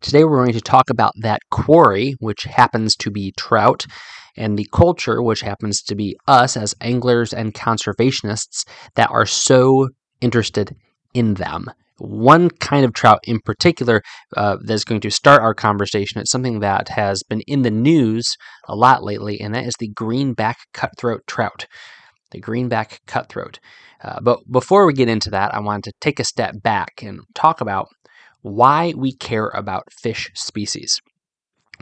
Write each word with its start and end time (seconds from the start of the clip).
Today 0.00 0.24
we're 0.24 0.42
going 0.42 0.54
to 0.54 0.62
talk 0.62 0.88
about 0.88 1.12
that 1.20 1.42
quarry, 1.50 2.14
which 2.20 2.44
happens 2.44 2.96
to 2.96 3.10
be 3.10 3.34
trout, 3.36 3.84
and 4.34 4.58
the 4.58 4.66
culture, 4.72 5.22
which 5.22 5.42
happens 5.42 5.82
to 5.82 5.94
be 5.94 6.16
us 6.26 6.56
as 6.56 6.74
anglers 6.80 7.34
and 7.34 7.52
conservationists 7.52 8.64
that 8.94 9.10
are 9.10 9.26
so 9.26 9.90
interested 10.22 10.74
in 11.12 11.34
them. 11.34 11.66
One 11.98 12.48
kind 12.48 12.86
of 12.86 12.94
trout 12.94 13.18
in 13.24 13.40
particular 13.40 14.00
uh, 14.34 14.56
that's 14.64 14.84
going 14.84 15.02
to 15.02 15.10
start 15.10 15.42
our 15.42 15.52
conversation. 15.52 16.18
It's 16.18 16.30
something 16.30 16.60
that 16.60 16.88
has 16.88 17.22
been 17.22 17.42
in 17.42 17.60
the 17.60 17.70
news 17.70 18.26
a 18.68 18.74
lot 18.74 19.04
lately, 19.04 19.38
and 19.38 19.54
that 19.54 19.66
is 19.66 19.74
the 19.78 19.88
greenback 19.88 20.56
cutthroat 20.72 21.26
trout. 21.26 21.66
The 22.30 22.40
greenback 22.40 23.00
cutthroat. 23.06 23.58
Uh, 24.02 24.18
but 24.22 24.38
before 24.50 24.86
we 24.86 24.94
get 24.94 25.10
into 25.10 25.28
that, 25.30 25.52
I 25.52 25.60
wanted 25.60 25.90
to 25.90 25.92
take 26.00 26.20
a 26.20 26.24
step 26.24 26.54
back 26.62 27.02
and 27.02 27.20
talk 27.34 27.60
about 27.60 27.88
why 28.42 28.92
we 28.96 29.12
care 29.12 29.48
about 29.48 29.92
fish 29.92 30.30
species. 30.34 31.00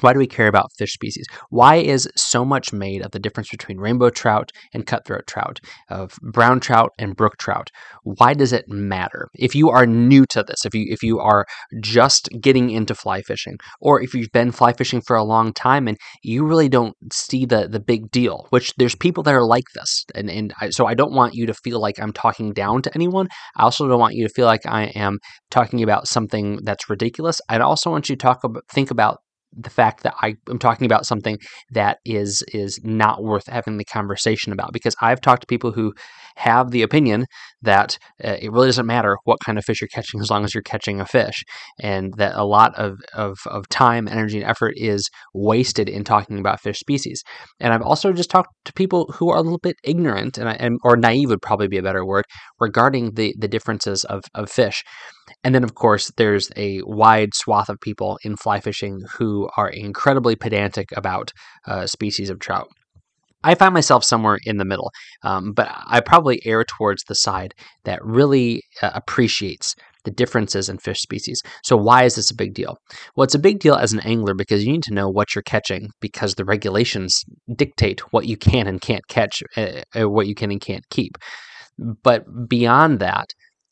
Why 0.00 0.12
do 0.12 0.19
we 0.19 0.26
care 0.26 0.47
about 0.47 0.70
fish 0.78 0.92
species? 0.92 1.26
Why 1.50 1.76
is 1.76 2.09
so 2.16 2.44
much 2.44 2.72
made 2.72 3.03
of 3.04 3.10
the 3.10 3.19
difference 3.19 3.48
between 3.50 3.78
rainbow 3.78 4.10
trout 4.10 4.53
and 4.72 4.86
cutthroat 4.86 5.26
trout, 5.26 5.60
of 5.91 6.12
brown 6.22 6.60
trout 6.60 6.91
and 6.98 7.16
brook 7.16 7.36
trout? 7.38 7.70
Why 8.04 8.34
does 8.34 8.53
it 8.53 8.64
matter? 8.69 9.28
If 9.34 9.54
you 9.54 9.70
are 9.70 9.86
new 9.86 10.25
to 10.31 10.42
this, 10.42 10.64
if 10.64 10.75
you 10.75 10.86
if 10.88 11.03
you 11.03 11.19
are 11.19 11.47
just 11.81 12.28
getting 12.41 12.70
into 12.70 12.94
fly 12.94 13.22
fishing, 13.22 13.56
or 13.81 14.00
if 14.00 14.14
you've 14.14 14.32
been 14.32 14.53
fly 14.53 14.72
fishing 14.72 15.00
for 15.00 15.16
a 15.16 15.25
long 15.25 15.53
time 15.53 15.88
and 15.88 15.97
you 16.22 16.44
really 16.47 16.69
don't 16.69 16.97
see 17.12 17.44
the 17.44 17.69
the 17.69 17.80
big 17.80 18.10
deal, 18.10 18.47
which 18.50 18.72
there's 18.76 18.94
people 18.94 19.22
that 19.25 19.34
are 19.34 19.47
like 19.47 19.65
this, 19.75 20.04
and 20.15 20.30
and 20.30 20.54
I, 20.60 20.70
so 20.70 20.86
I 20.86 20.94
don't 20.94 21.12
want 21.12 21.34
you 21.34 21.47
to 21.47 21.54
feel 21.54 21.80
like 21.80 21.98
I'm 22.00 22.12
talking 22.12 22.53
down 22.53 22.82
to 22.82 22.94
anyone. 22.94 23.28
I 23.56 23.62
also 23.62 23.88
don't 23.88 24.00
want 24.00 24.15
you 24.15 24.26
to 24.26 24.32
feel 24.32 24.47
like 24.47 24.66
I 24.66 24.84
am 24.94 25.19
talking 25.50 25.82
about 25.82 26.09
something 26.09 26.60
that's 26.62 26.91
ridiculous. 26.91 27.41
I 27.48 27.59
also 27.59 27.91
want 27.91 28.09
you 28.09 28.16
to 28.16 28.22
talk 28.22 28.44
about 28.44 28.65
think 28.70 28.91
about 28.91 29.19
the 29.56 29.70
fact 29.70 30.03
that 30.03 30.14
I 30.20 30.34
am 30.48 30.59
talking 30.59 30.86
about 30.86 31.06
something 31.06 31.38
that 31.70 31.98
is 32.04 32.42
is 32.53 32.81
not 32.82 33.22
worth 33.22 33.47
having 33.47 33.76
the 33.78 33.84
conversation 33.84 34.53
about 34.53 34.72
because 34.72 34.94
I've 35.00 35.20
talked 35.20 35.42
to 35.42 35.47
people 35.47 35.72
who 35.72 35.94
have 36.36 36.70
the 36.70 36.82
opinion 36.82 37.26
that 37.62 37.98
uh, 38.25 38.36
it 38.41 38.53
really 38.53 38.69
doesn't 38.69 38.86
matter 38.86 39.16
what 39.25 39.38
kind 39.44 39.59
of 39.59 39.64
fish 39.64 39.81
you're 39.81 39.88
catching 39.88 40.20
as 40.20 40.31
long 40.31 40.44
as 40.44 40.54
you're 40.54 40.62
catching 40.62 41.00
a 41.00 41.06
fish 41.06 41.42
and 41.81 42.14
that 42.16 42.36
a 42.36 42.44
lot 42.44 42.72
of, 42.76 42.98
of, 43.12 43.36
of 43.47 43.69
time 43.69 44.06
energy 44.06 44.41
and 44.41 44.48
effort 44.48 44.75
is 44.76 45.09
wasted 45.34 45.88
in 45.88 46.04
talking 46.04 46.38
about 46.38 46.60
fish 46.60 46.78
species. 46.78 47.22
And 47.59 47.72
I've 47.72 47.82
also 47.82 48.12
just 48.12 48.30
talked 48.30 48.50
to 48.66 48.72
people 48.72 49.12
who 49.16 49.30
are 49.30 49.36
a 49.36 49.42
little 49.42 49.59
bit 49.59 49.76
ignorant 49.82 50.38
and, 50.38 50.48
I, 50.48 50.53
and 50.53 50.78
or 50.84 50.97
naive 50.97 51.30
would 51.30 51.42
probably 51.42 51.66
be 51.66 51.78
a 51.78 51.82
better 51.82 52.06
word 52.06 52.25
regarding 52.60 53.15
the 53.15 53.34
the 53.36 53.48
differences 53.48 54.04
of, 54.04 54.22
of 54.34 54.50
fish 54.50 54.84
and 55.44 55.54
then, 55.54 55.65
of 55.65 55.75
course, 55.75 56.10
there's 56.16 56.50
a 56.56 56.81
wide 56.82 57.34
swath 57.34 57.69
of 57.69 57.81
people 57.81 58.19
in 58.25 58.37
fly 58.37 58.60
fishing 58.60 59.03
who 59.16 59.49
are 59.56 59.69
incredibly 59.69 60.34
pedantic 60.34 60.88
about 60.97 61.32
uh, 61.66 61.87
species 61.87 62.28
of 62.28 62.41
trout. 62.41 62.69
I 63.44 63.54
find 63.54 63.72
myself 63.72 64.03
somewhere 64.03 64.38
in 64.44 64.56
the 64.56 64.65
middle, 64.65 64.91
um, 65.22 65.53
but 65.53 65.71
I 65.87 66.00
probably 66.00 66.44
err 66.44 66.65
towards 66.65 67.04
the 67.04 67.15
side 67.15 67.54
that 67.84 68.04
really 68.04 68.62
uh, 68.82 68.91
appreciates 68.94 69.77
the 70.04 70.10
differences 70.10 70.69
in 70.69 70.78
fish 70.78 71.00
species. 71.00 71.41
So, 71.62 71.77
why 71.77 72.03
is 72.03 72.16
this 72.16 72.32
a 72.32 72.34
big 72.34 72.54
deal? 72.54 72.77
Well, 73.15 73.25
it's 73.25 73.37
a 73.37 73.38
big 73.38 73.60
deal 73.60 73.77
as 73.77 73.93
an 73.93 74.00
angler 74.00 74.34
because 74.34 74.65
you 74.65 74.72
need 74.72 74.82
to 74.84 74.94
know 74.94 75.09
what 75.09 75.34
you're 75.34 75.43
catching 75.43 75.91
because 76.00 76.34
the 76.34 76.44
regulations 76.44 77.25
dictate 77.54 78.00
what 78.12 78.27
you 78.27 78.37
can 78.37 78.66
and 78.66 78.81
can't 78.81 79.06
catch, 79.09 79.43
uh, 79.56 79.82
uh 79.94 80.09
what 80.09 80.27
you 80.27 80.34
can 80.34 80.50
and 80.50 80.60
can't 80.60 80.88
keep. 80.91 81.16
But 81.78 82.48
beyond 82.48 82.98
that, 82.98 83.28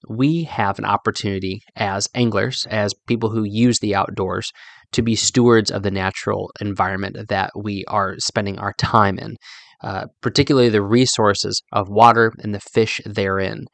we 0.09 0.45
have 0.45 0.79
an 0.79 0.85
opportunity 0.85 1.61
as 1.77 2.09
anglers, 2.15 2.67
as 2.71 2.95
people 3.07 3.31
who 3.31 3.45
use 3.45 3.79
the 3.79 3.95
outdoors, 3.95 4.53
to 4.93 5.03
be 5.03 5.17
stewards 5.17 5.71
of 5.71 5.83
the 5.83 5.91
natural 5.91 6.51
environment 6.61 7.29
that 7.29 7.51
we 7.57 7.85
are 7.89 8.15
spending 8.19 8.59
our 8.59 8.73
time 8.79 9.19
in, 9.19 9.37
uh, 9.83 10.07
particularly 10.21 10.69
the 10.69 10.83
resources 10.83 11.63
of 11.73 11.89
water 11.89 12.33
and 12.43 12.55
the 12.55 12.61
fish 12.61 13.01
therein. 13.05 13.65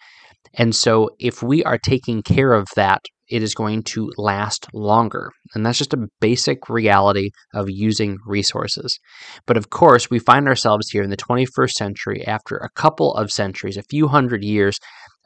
And 0.54 0.74
so, 0.74 1.10
if 1.18 1.42
we 1.42 1.64
are 1.64 1.78
taking 1.78 2.22
care 2.22 2.52
of 2.52 2.66
that, 2.76 3.00
it 3.32 3.42
is 3.42 3.54
going 3.54 3.82
to 3.82 4.12
last 4.18 4.66
longer. 4.74 5.30
And 5.54 5.64
that's 5.64 5.78
just 5.78 5.94
a 5.94 6.06
basic 6.20 6.68
reality 6.68 7.30
of 7.54 7.70
using 7.70 8.18
resources. 8.26 8.98
But 9.46 9.56
of 9.56 9.70
course, 9.70 10.10
we 10.10 10.18
find 10.18 10.46
ourselves 10.46 10.90
here 10.90 11.02
in 11.02 11.08
the 11.08 11.16
21st 11.16 11.70
century 11.70 12.26
after 12.26 12.56
a 12.56 12.68
couple 12.76 13.14
of 13.14 13.32
centuries, 13.32 13.78
a 13.78 13.82
few 13.88 14.08
hundred 14.08 14.44
years 14.44 14.76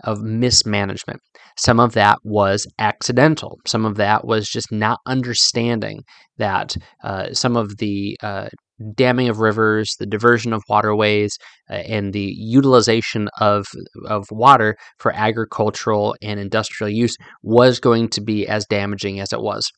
of 0.05 0.21
mismanagement. 0.21 1.21
Some 1.57 1.81
of 1.81 1.93
that 1.95 2.19
was 2.23 2.67
accidental. 2.79 3.59
Some 3.67 3.85
of 3.85 3.97
that 3.97 4.27
was 4.27 4.49
just 4.49 4.71
not 4.71 4.99
understanding 5.07 6.03
that 6.39 6.77
uh, 7.03 7.33
some 7.33 7.57
of 7.57 7.79
the 7.79 8.19
uh, 8.23 8.49
damming 8.95 9.29
of 9.29 9.39
rivers, 9.39 9.95
the 9.99 10.07
diversion 10.07 10.53
of 10.53 10.63
waterways, 10.69 11.39
uh, 11.71 11.75
and 11.75 12.13
the 12.13 12.35
utilization 12.37 13.29
of, 13.41 13.67
of 14.07 14.27
water 14.31 14.77
for 14.99 15.13
agricultural 15.13 16.15
and 16.21 16.39
industrial 16.39 16.91
use 16.91 17.17
was 17.43 17.81
going 17.81 18.09
to 18.11 18.21
be 18.21 18.47
as 18.47 18.67
damaging 18.67 19.19
as 19.21 19.33
it 19.33 19.41
was. 19.41 19.71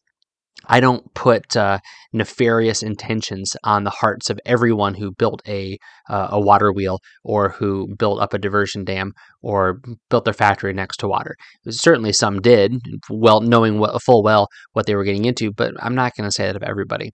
I 0.67 0.81
don't 0.81 1.13
put 1.15 1.57
uh, 1.57 1.79
nefarious 2.13 2.83
intentions 2.83 3.57
on 3.65 3.85
the 3.85 3.91
hearts 3.91 4.29
of 4.29 4.41
everyone 4.45 4.95
who 4.95 5.13
built 5.13 5.41
a 5.47 5.79
uh, 6.09 6.29
a 6.33 6.41
water 6.41 6.73
wheel 6.73 7.01
or 7.25 7.51
who 7.51 7.95
built 7.97 8.21
up 8.21 8.35
a 8.35 8.39
diversion 8.39 8.85
dam 8.85 9.13
or 9.43 9.81
built 10.11 10.25
their 10.25 10.35
factory 10.35 10.73
next 10.73 10.99
to 10.99 11.09
water. 11.09 11.37
Certainly, 11.69 12.13
some 12.13 12.41
did, 12.41 12.81
well 13.09 13.41
knowing 13.41 13.79
what, 13.79 14.03
full 14.03 14.23
well 14.23 14.49
what 14.73 14.87
they 14.87 14.95
were 14.95 15.05
getting 15.05 15.25
into. 15.25 15.53
But 15.53 15.75
I'm 15.79 15.95
not 15.95 16.15
going 16.17 16.29
to 16.29 16.33
say 16.33 16.47
that 16.47 16.57
of 16.57 16.63
everybody. 16.63 17.13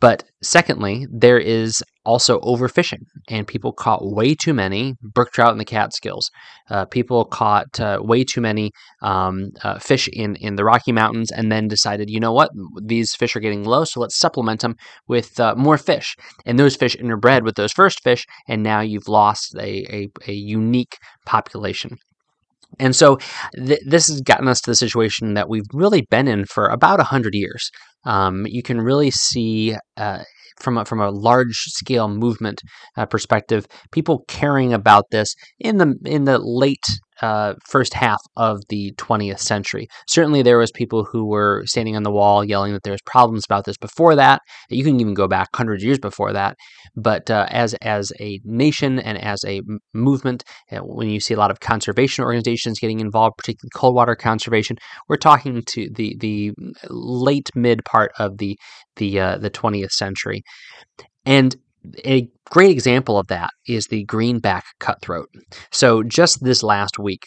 But 0.00 0.24
secondly, 0.42 1.06
there 1.10 1.38
is 1.38 1.82
also 2.04 2.40
overfishing, 2.40 3.04
and 3.28 3.46
people 3.46 3.72
caught 3.72 4.00
way 4.02 4.34
too 4.34 4.52
many 4.52 4.94
brook 5.02 5.30
trout 5.32 5.52
in 5.52 5.58
the 5.58 5.64
Catskills. 5.64 6.30
Uh, 6.70 6.84
people 6.84 7.24
caught 7.24 7.78
uh, 7.80 7.98
way 8.00 8.24
too 8.24 8.40
many 8.40 8.72
um, 9.02 9.50
uh, 9.62 9.78
fish 9.78 10.08
in, 10.12 10.36
in 10.36 10.56
the 10.56 10.64
Rocky 10.64 10.92
Mountains 10.92 11.30
and 11.30 11.50
then 11.50 11.68
decided, 11.68 12.10
you 12.10 12.20
know 12.20 12.32
what, 12.32 12.50
these 12.82 13.14
fish 13.14 13.36
are 13.36 13.40
getting 13.40 13.64
low, 13.64 13.84
so 13.84 14.00
let's 14.00 14.18
supplement 14.18 14.60
them 14.60 14.74
with 15.08 15.38
uh, 15.38 15.54
more 15.56 15.78
fish. 15.78 16.16
And 16.44 16.58
those 16.58 16.76
fish 16.76 16.96
interbred 16.96 17.44
with 17.44 17.54
those 17.54 17.72
first 17.72 18.02
fish, 18.02 18.26
and 18.48 18.62
now 18.62 18.80
you've 18.80 19.08
lost 19.08 19.54
a, 19.56 19.94
a, 19.94 20.08
a 20.26 20.32
unique 20.32 20.96
population. 21.26 21.98
And 22.78 22.96
so 22.96 23.18
th- 23.54 23.82
this 23.84 24.06
has 24.06 24.20
gotten 24.20 24.48
us 24.48 24.60
to 24.62 24.70
the 24.70 24.74
situation 24.74 25.34
that 25.34 25.48
we've 25.48 25.66
really 25.72 26.02
been 26.10 26.28
in 26.28 26.46
for 26.46 26.68
about 26.68 26.98
100 26.98 27.34
years. 27.34 27.70
Um, 28.04 28.46
you 28.46 28.62
can 28.62 28.80
really 28.80 29.10
see 29.10 29.76
uh, 29.96 30.22
from 30.62 30.78
a, 30.78 30.84
from 30.84 31.00
a 31.00 31.10
large 31.10 31.56
scale 31.66 32.08
movement 32.08 32.62
uh, 32.96 33.06
perspective, 33.06 33.66
people 33.90 34.24
caring 34.28 34.72
about 34.72 35.10
this 35.10 35.34
in 35.58 35.78
the 35.78 35.94
in 36.04 36.24
the 36.24 36.38
late 36.38 36.86
uh, 37.22 37.54
first 37.66 37.94
half 37.94 38.20
of 38.36 38.60
the 38.68 38.92
20th 38.98 39.38
century. 39.38 39.88
Certainly, 40.08 40.42
there 40.42 40.58
was 40.58 40.70
people 40.72 41.04
who 41.04 41.24
were 41.26 41.62
standing 41.66 41.96
on 41.96 42.02
the 42.02 42.10
wall 42.10 42.44
yelling 42.44 42.72
that 42.72 42.82
there's 42.82 43.00
problems 43.06 43.44
about 43.44 43.64
this 43.64 43.78
before 43.78 44.16
that. 44.16 44.42
You 44.68 44.84
can 44.84 45.00
even 45.00 45.14
go 45.14 45.28
back 45.28 45.48
100 45.52 45.82
years 45.82 45.98
before 45.98 46.32
that. 46.32 46.56
But 46.96 47.30
uh, 47.30 47.46
as 47.50 47.74
as 47.74 48.12
a 48.20 48.40
nation 48.44 48.98
and 48.98 49.16
as 49.18 49.44
a 49.46 49.62
movement, 49.94 50.44
uh, 50.70 50.78
when 50.78 51.08
you 51.08 51.20
see 51.20 51.34
a 51.34 51.38
lot 51.38 51.50
of 51.50 51.60
conservation 51.60 52.24
organizations 52.24 52.80
getting 52.80 53.00
involved, 53.00 53.36
particularly 53.38 53.70
cold 53.74 53.94
water 53.94 54.16
conservation, 54.16 54.76
we're 55.08 55.16
talking 55.16 55.62
to 55.62 55.88
the 55.94 56.16
the 56.18 56.52
late 56.90 57.50
mid 57.54 57.84
part 57.84 58.12
of 58.18 58.38
the 58.38 58.58
the 58.96 59.20
uh, 59.20 59.38
the 59.38 59.50
20th 59.50 59.92
century, 59.92 60.42
and 61.24 61.56
a 62.04 62.28
great 62.50 62.70
example 62.70 63.18
of 63.18 63.26
that 63.28 63.50
is 63.66 63.86
the 63.86 64.04
greenback 64.04 64.64
cutthroat. 64.78 65.28
So 65.70 66.02
just 66.02 66.42
this 66.42 66.62
last 66.62 66.98
week, 66.98 67.22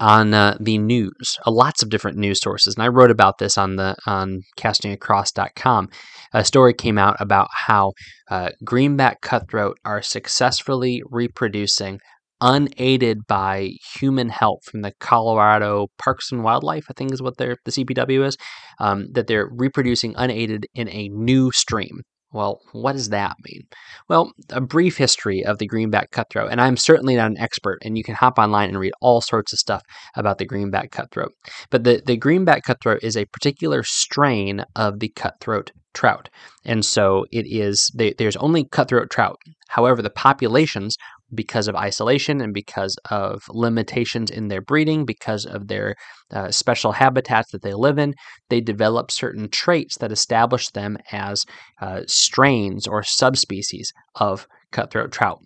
on 0.00 0.32
uh, 0.32 0.56
the 0.58 0.78
news, 0.78 1.38
uh, 1.46 1.50
lots 1.50 1.82
of 1.82 1.90
different 1.90 2.16
news 2.16 2.40
sources, 2.40 2.74
and 2.74 2.82
I 2.82 2.88
wrote 2.88 3.10
about 3.10 3.36
this 3.38 3.58
on 3.58 3.76
the 3.76 3.94
on 4.06 4.40
castingacross.com. 4.58 5.90
A 6.32 6.44
story 6.44 6.72
came 6.72 6.96
out 6.96 7.16
about 7.20 7.48
how 7.52 7.92
uh, 8.30 8.50
greenback 8.64 9.20
cutthroat 9.20 9.78
are 9.84 10.00
successfully 10.00 11.02
reproducing 11.10 12.00
unaided 12.40 13.26
by 13.26 13.72
human 13.98 14.30
help 14.30 14.64
from 14.64 14.80
the 14.80 14.92
Colorado 14.98 15.88
Parks 15.98 16.32
and 16.32 16.42
Wildlife, 16.42 16.86
I 16.88 16.94
think 16.94 17.12
is 17.12 17.20
what 17.20 17.36
their 17.36 17.56
the 17.66 17.70
CPW 17.70 18.26
is, 18.26 18.36
um, 18.78 19.08
that 19.12 19.26
they're 19.26 19.50
reproducing 19.52 20.14
unaided 20.16 20.66
in 20.74 20.88
a 20.88 21.08
new 21.10 21.52
stream. 21.52 22.00
Well, 22.32 22.60
what 22.72 22.92
does 22.92 23.08
that 23.08 23.36
mean? 23.44 23.62
Well, 24.08 24.32
a 24.50 24.60
brief 24.60 24.96
history 24.96 25.44
of 25.44 25.58
the 25.58 25.66
greenback 25.66 26.12
cutthroat, 26.12 26.50
and 26.52 26.60
I'm 26.60 26.76
certainly 26.76 27.16
not 27.16 27.30
an 27.30 27.38
expert, 27.38 27.78
and 27.84 27.98
you 27.98 28.04
can 28.04 28.14
hop 28.14 28.38
online 28.38 28.68
and 28.68 28.78
read 28.78 28.92
all 29.00 29.20
sorts 29.20 29.52
of 29.52 29.58
stuff 29.58 29.82
about 30.14 30.38
the 30.38 30.46
greenback 30.46 30.92
cutthroat. 30.92 31.32
But 31.70 31.82
the, 31.82 32.02
the 32.04 32.16
greenback 32.16 32.62
cutthroat 32.62 33.02
is 33.02 33.16
a 33.16 33.24
particular 33.26 33.82
strain 33.82 34.64
of 34.76 35.00
the 35.00 35.08
cutthroat 35.08 35.72
trout. 35.92 36.28
And 36.64 36.84
so 36.84 37.26
it 37.32 37.46
is, 37.46 37.90
they, 37.96 38.14
there's 38.16 38.36
only 38.36 38.64
cutthroat 38.64 39.10
trout. 39.10 39.40
However, 39.68 40.02
the 40.02 40.10
populations 40.10 40.96
because 41.34 41.68
of 41.68 41.76
isolation 41.76 42.40
and 42.40 42.52
because 42.52 42.96
of 43.10 43.42
limitations 43.48 44.30
in 44.30 44.48
their 44.48 44.60
breeding, 44.60 45.04
because 45.04 45.46
of 45.46 45.68
their 45.68 45.96
uh, 46.32 46.50
special 46.50 46.92
habitats 46.92 47.52
that 47.52 47.62
they 47.62 47.74
live 47.74 47.98
in, 47.98 48.14
they 48.48 48.60
develop 48.60 49.10
certain 49.10 49.48
traits 49.48 49.98
that 49.98 50.12
establish 50.12 50.70
them 50.70 50.96
as 51.12 51.44
uh, 51.80 52.00
strains 52.06 52.86
or 52.86 53.02
subspecies 53.02 53.92
of 54.16 54.46
cutthroat 54.72 55.12
trout. 55.12 55.40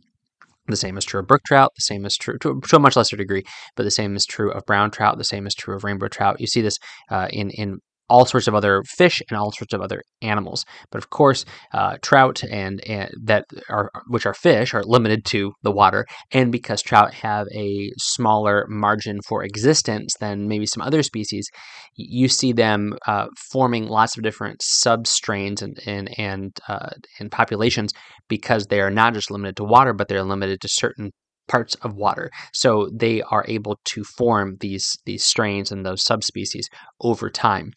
The 0.66 0.76
same 0.76 0.96
is 0.96 1.04
true 1.04 1.20
of 1.20 1.26
brook 1.26 1.42
trout. 1.46 1.72
The 1.76 1.82
same 1.82 2.06
is 2.06 2.16
true 2.16 2.38
to, 2.38 2.60
to, 2.60 2.76
a 2.76 2.78
much 2.78 2.96
lesser 2.96 3.16
degree, 3.16 3.44
but 3.76 3.82
the 3.82 3.90
same 3.90 4.16
is 4.16 4.25
true 4.25 4.50
of 4.50 4.64
brown 4.64 4.90
trout. 4.90 5.19
The 5.19 5.25
same 5.25 5.46
is 5.46 5.54
true 5.54 5.76
of 5.76 5.84
rainbow 5.84 6.08
trout. 6.08 6.40
You 6.40 6.46
see 6.46 6.62
this 6.62 6.78
uh, 7.10 7.28
in 7.31 7.50
in 7.50 7.81
all 8.09 8.27
sorts 8.27 8.47
of 8.47 8.55
other 8.55 8.83
fish 8.97 9.23
and 9.29 9.39
all 9.39 9.53
sorts 9.53 9.73
of 9.73 9.81
other 9.81 10.03
animals. 10.23 10.65
But 10.91 10.99
of 10.99 11.11
course, 11.11 11.45
uh, 11.73 11.97
trout 12.03 12.43
and, 12.45 12.81
and 12.89 13.11
that 13.25 13.45
are 13.69 13.91
which 14.09 14.27
are 14.27 14.35
fish 14.35 14.75
are 14.75 14.83
limited 14.85 15.25
to 15.27 15.53
the 15.62 15.73
water, 15.73 16.06
and 16.33 16.53
because 16.53 16.83
trout 16.83 17.15
have 17.15 17.47
a 17.55 17.91
smaller 17.99 18.67
margin 18.69 19.21
for 19.27 19.43
existence 19.43 20.15
than 20.21 20.49
maybe 20.49 20.67
some 20.67 20.83
other 20.83 21.03
species, 21.03 21.49
you 21.97 22.29
see 22.29 22.53
them 22.53 22.95
uh, 23.06 23.27
forming 23.51 23.87
lots 23.87 24.17
of 24.17 24.23
different 24.23 24.61
substrains 24.61 25.62
and 25.62 25.79
and 25.87 26.11
and, 26.19 26.59
uh, 26.69 26.91
and 27.19 27.31
populations 27.31 27.93
because 28.29 28.67
they 28.67 28.81
are 28.81 28.91
not 28.91 29.15
just 29.15 29.31
limited 29.31 29.56
to 29.56 29.65
water, 29.65 29.93
but 29.93 30.09
they're 30.09 30.23
limited 30.23 30.61
to 30.61 30.69
certain 30.69 31.11
parts 31.49 31.75
of 31.77 31.95
water. 31.95 32.31
So 32.53 32.89
they 32.93 33.23
are 33.23 33.45
able 33.49 33.79
to 33.85 34.05
form 34.05 34.56
these 34.61 34.97
these 35.05 35.25
strains 35.25 35.71
and 35.71 35.85
those 35.85 36.05
subspecies 36.05 36.69
over 37.01 37.31
time. 37.31 37.73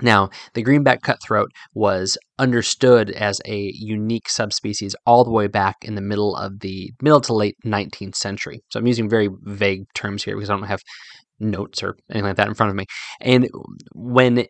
Now, 0.00 0.30
the 0.54 0.62
greenback 0.62 1.02
cutthroat 1.02 1.50
was 1.74 2.16
understood 2.38 3.10
as 3.10 3.40
a 3.46 3.72
unique 3.74 4.28
subspecies 4.28 4.94
all 5.04 5.24
the 5.24 5.32
way 5.32 5.48
back 5.48 5.76
in 5.82 5.94
the 5.94 6.00
middle 6.00 6.36
of 6.36 6.60
the 6.60 6.92
middle 7.02 7.20
to 7.22 7.34
late 7.34 7.56
19th 7.64 8.14
century. 8.14 8.60
So 8.70 8.78
I'm 8.78 8.86
using 8.86 9.08
very 9.08 9.28
vague 9.42 9.84
terms 9.94 10.24
here 10.24 10.36
because 10.36 10.50
I 10.50 10.56
don't 10.56 10.68
have 10.68 10.82
notes 11.40 11.82
or 11.82 11.96
anything 12.10 12.26
like 12.28 12.36
that 12.36 12.48
in 12.48 12.54
front 12.54 12.70
of 12.70 12.76
me. 12.76 12.84
And 13.20 13.48
when 13.92 14.46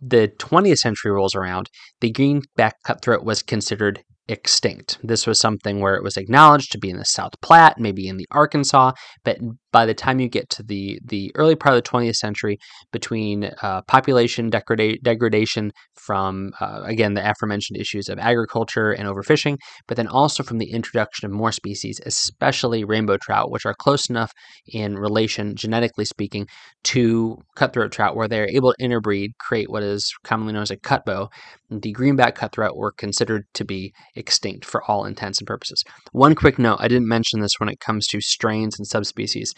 the 0.00 0.28
20th 0.38 0.78
century 0.78 1.12
rolls 1.12 1.34
around, 1.34 1.68
the 2.00 2.10
greenback 2.10 2.76
cutthroat 2.84 3.24
was 3.24 3.42
considered 3.42 4.02
extinct. 4.28 4.98
This 5.02 5.26
was 5.26 5.40
something 5.40 5.80
where 5.80 5.96
it 5.96 6.04
was 6.04 6.16
acknowledged 6.16 6.70
to 6.72 6.78
be 6.78 6.90
in 6.90 6.98
the 6.98 7.04
South 7.04 7.32
Platte, 7.42 7.78
maybe 7.78 8.06
in 8.06 8.16
the 8.16 8.28
Arkansas, 8.30 8.92
but 9.24 9.38
by 9.72 9.86
the 9.86 9.94
time 9.94 10.20
you 10.20 10.28
get 10.28 10.48
to 10.50 10.62
the 10.62 11.00
the 11.04 11.30
early 11.34 11.54
part 11.54 11.76
of 11.76 11.82
the 11.82 11.88
20th 11.88 12.16
century, 12.16 12.58
between 12.92 13.50
uh, 13.62 13.82
population 13.82 14.50
degrada- 14.50 15.00
degradation 15.02 15.72
from 15.94 16.50
uh, 16.60 16.82
again 16.84 17.14
the 17.14 17.30
aforementioned 17.30 17.78
issues 17.78 18.08
of 18.08 18.18
agriculture 18.18 18.92
and 18.92 19.08
overfishing, 19.08 19.56
but 19.86 19.96
then 19.96 20.08
also 20.08 20.42
from 20.42 20.58
the 20.58 20.70
introduction 20.72 21.26
of 21.26 21.32
more 21.32 21.52
species, 21.52 22.00
especially 22.06 22.84
rainbow 22.84 23.16
trout, 23.16 23.50
which 23.50 23.66
are 23.66 23.74
close 23.74 24.08
enough 24.08 24.32
in 24.72 24.96
relation, 24.96 25.54
genetically 25.54 26.04
speaking, 26.04 26.46
to 26.82 27.38
cutthroat 27.56 27.92
trout, 27.92 28.16
where 28.16 28.28
they 28.28 28.40
are 28.40 28.48
able 28.48 28.72
to 28.72 28.84
interbreed, 28.84 29.32
create 29.38 29.70
what 29.70 29.82
is 29.82 30.12
commonly 30.24 30.52
known 30.52 30.62
as 30.62 30.70
a 30.70 30.76
cutbow. 30.76 31.28
The 31.70 31.92
greenback 31.92 32.34
cutthroat 32.34 32.76
were 32.76 32.92
considered 32.92 33.44
to 33.54 33.64
be 33.64 33.92
extinct 34.16 34.64
for 34.64 34.82
all 34.90 35.04
intents 35.04 35.38
and 35.38 35.46
purposes. 35.46 35.84
One 36.12 36.34
quick 36.34 36.58
note: 36.58 36.78
I 36.80 36.88
didn't 36.88 37.08
mention 37.08 37.40
this 37.40 37.58
when 37.58 37.68
it 37.68 37.80
comes 37.80 38.06
to 38.08 38.20
strains 38.20 38.78
and 38.78 38.86
subspecies. 38.86 39.54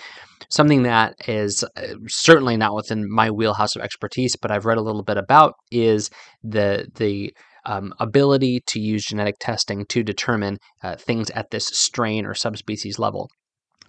Something 0.50 0.82
that 0.82 1.14
is 1.28 1.64
uh, 1.76 1.94
certainly 2.08 2.56
not 2.56 2.74
within 2.74 3.10
my 3.10 3.30
wheelhouse 3.30 3.74
of 3.76 3.82
expertise, 3.82 4.36
but 4.36 4.50
I've 4.50 4.66
read 4.66 4.78
a 4.78 4.82
little 4.82 5.02
bit 5.02 5.16
about 5.16 5.54
is 5.70 6.10
the 6.42 6.88
the 6.94 7.32
um, 7.64 7.94
ability 8.00 8.62
to 8.66 8.80
use 8.80 9.04
genetic 9.04 9.36
testing 9.40 9.86
to 9.86 10.02
determine 10.02 10.58
uh, 10.82 10.96
things 10.96 11.30
at 11.30 11.50
this 11.50 11.66
strain 11.66 12.26
or 12.26 12.34
subspecies 12.34 12.98
level. 12.98 13.30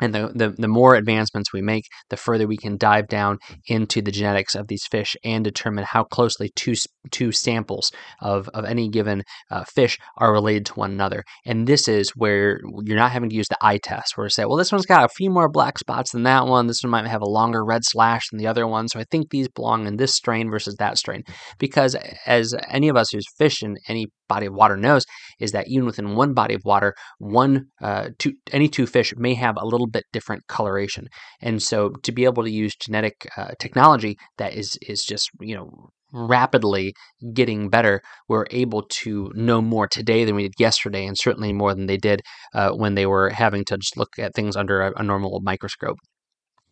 And 0.01 0.13
the, 0.13 0.31
the, 0.33 0.49
the, 0.57 0.67
more 0.67 0.95
advancements 0.95 1.53
we 1.53 1.61
make, 1.61 1.85
the 2.09 2.17
further 2.17 2.47
we 2.47 2.57
can 2.57 2.77
dive 2.77 3.07
down 3.07 3.37
into 3.67 4.01
the 4.01 4.11
genetics 4.11 4.55
of 4.55 4.67
these 4.67 4.85
fish 4.87 5.15
and 5.23 5.43
determine 5.43 5.83
how 5.83 6.03
closely 6.03 6.51
two, 6.55 6.73
two 7.11 7.31
samples 7.31 7.91
of, 8.19 8.49
of 8.49 8.65
any 8.65 8.89
given 8.89 9.23
uh, 9.51 9.63
fish 9.63 9.97
are 10.17 10.33
related 10.33 10.65
to 10.65 10.73
one 10.73 10.91
another. 10.91 11.23
And 11.45 11.67
this 11.67 11.87
is 11.87 12.09
where 12.15 12.59
you're 12.83 12.97
not 12.97 13.11
having 13.11 13.29
to 13.29 13.35
use 13.35 13.47
the 13.49 13.57
eye 13.61 13.79
test, 13.83 14.17
where 14.17 14.25
you 14.25 14.31
say, 14.31 14.45
well, 14.45 14.57
this 14.57 14.71
one's 14.71 14.85
got 14.85 15.05
a 15.05 15.13
few 15.15 15.29
more 15.29 15.47
black 15.47 15.77
spots 15.77 16.11
than 16.11 16.23
that 16.23 16.47
one. 16.47 16.67
This 16.67 16.83
one 16.83 16.91
might 16.91 17.07
have 17.07 17.21
a 17.21 17.29
longer 17.29 17.63
red 17.63 17.81
slash 17.83 18.29
than 18.31 18.39
the 18.39 18.47
other 18.47 18.67
one. 18.67 18.87
So 18.87 18.99
I 18.99 19.05
think 19.11 19.29
these 19.29 19.47
belong 19.47 19.85
in 19.85 19.97
this 19.97 20.15
strain 20.15 20.49
versus 20.49 20.75
that 20.79 20.97
strain. 20.97 21.23
Because 21.59 21.95
as 22.25 22.55
any 22.69 22.89
of 22.89 22.97
us 22.97 23.11
who's 23.11 23.27
fished 23.37 23.63
in 23.63 23.77
any 23.87 24.07
body 24.27 24.47
of 24.47 24.53
water 24.53 24.75
knows 24.75 25.05
is 25.39 25.51
that 25.51 25.67
even 25.67 25.85
within 25.85 26.15
one 26.15 26.33
body 26.33 26.53
of 26.53 26.61
water, 26.65 26.95
one 27.19 27.67
uh, 27.81 28.09
two, 28.19 28.33
any 28.51 28.67
two 28.67 28.85
fish 28.85 29.13
may 29.17 29.33
have 29.33 29.55
a 29.57 29.65
little 29.65 29.87
bit 29.87 30.05
different 30.11 30.47
coloration. 30.47 31.07
And 31.41 31.61
so 31.61 31.89
to 32.03 32.11
be 32.11 32.25
able 32.25 32.43
to 32.43 32.51
use 32.51 32.75
genetic 32.75 33.27
uh, 33.37 33.51
technology 33.59 34.17
that 34.37 34.53
is 34.53 34.77
is 34.87 35.03
just 35.03 35.29
you 35.39 35.55
know 35.55 35.89
rapidly 36.13 36.93
getting 37.33 37.69
better, 37.69 38.01
we're 38.29 38.45
able 38.51 38.83
to 38.83 39.31
know 39.33 39.61
more 39.61 39.87
today 39.87 40.23
than 40.23 40.35
we 40.35 40.43
did 40.43 40.53
yesterday, 40.59 41.05
and 41.05 41.17
certainly 41.17 41.51
more 41.51 41.73
than 41.73 41.87
they 41.87 41.97
did 41.97 42.21
uh, 42.53 42.69
when 42.71 42.95
they 42.95 43.05
were 43.05 43.29
having 43.29 43.65
to 43.65 43.77
just 43.77 43.97
look 43.97 44.09
at 44.19 44.33
things 44.33 44.55
under 44.55 44.81
a, 44.81 44.93
a 44.99 45.03
normal 45.03 45.41
microscope. 45.43 45.97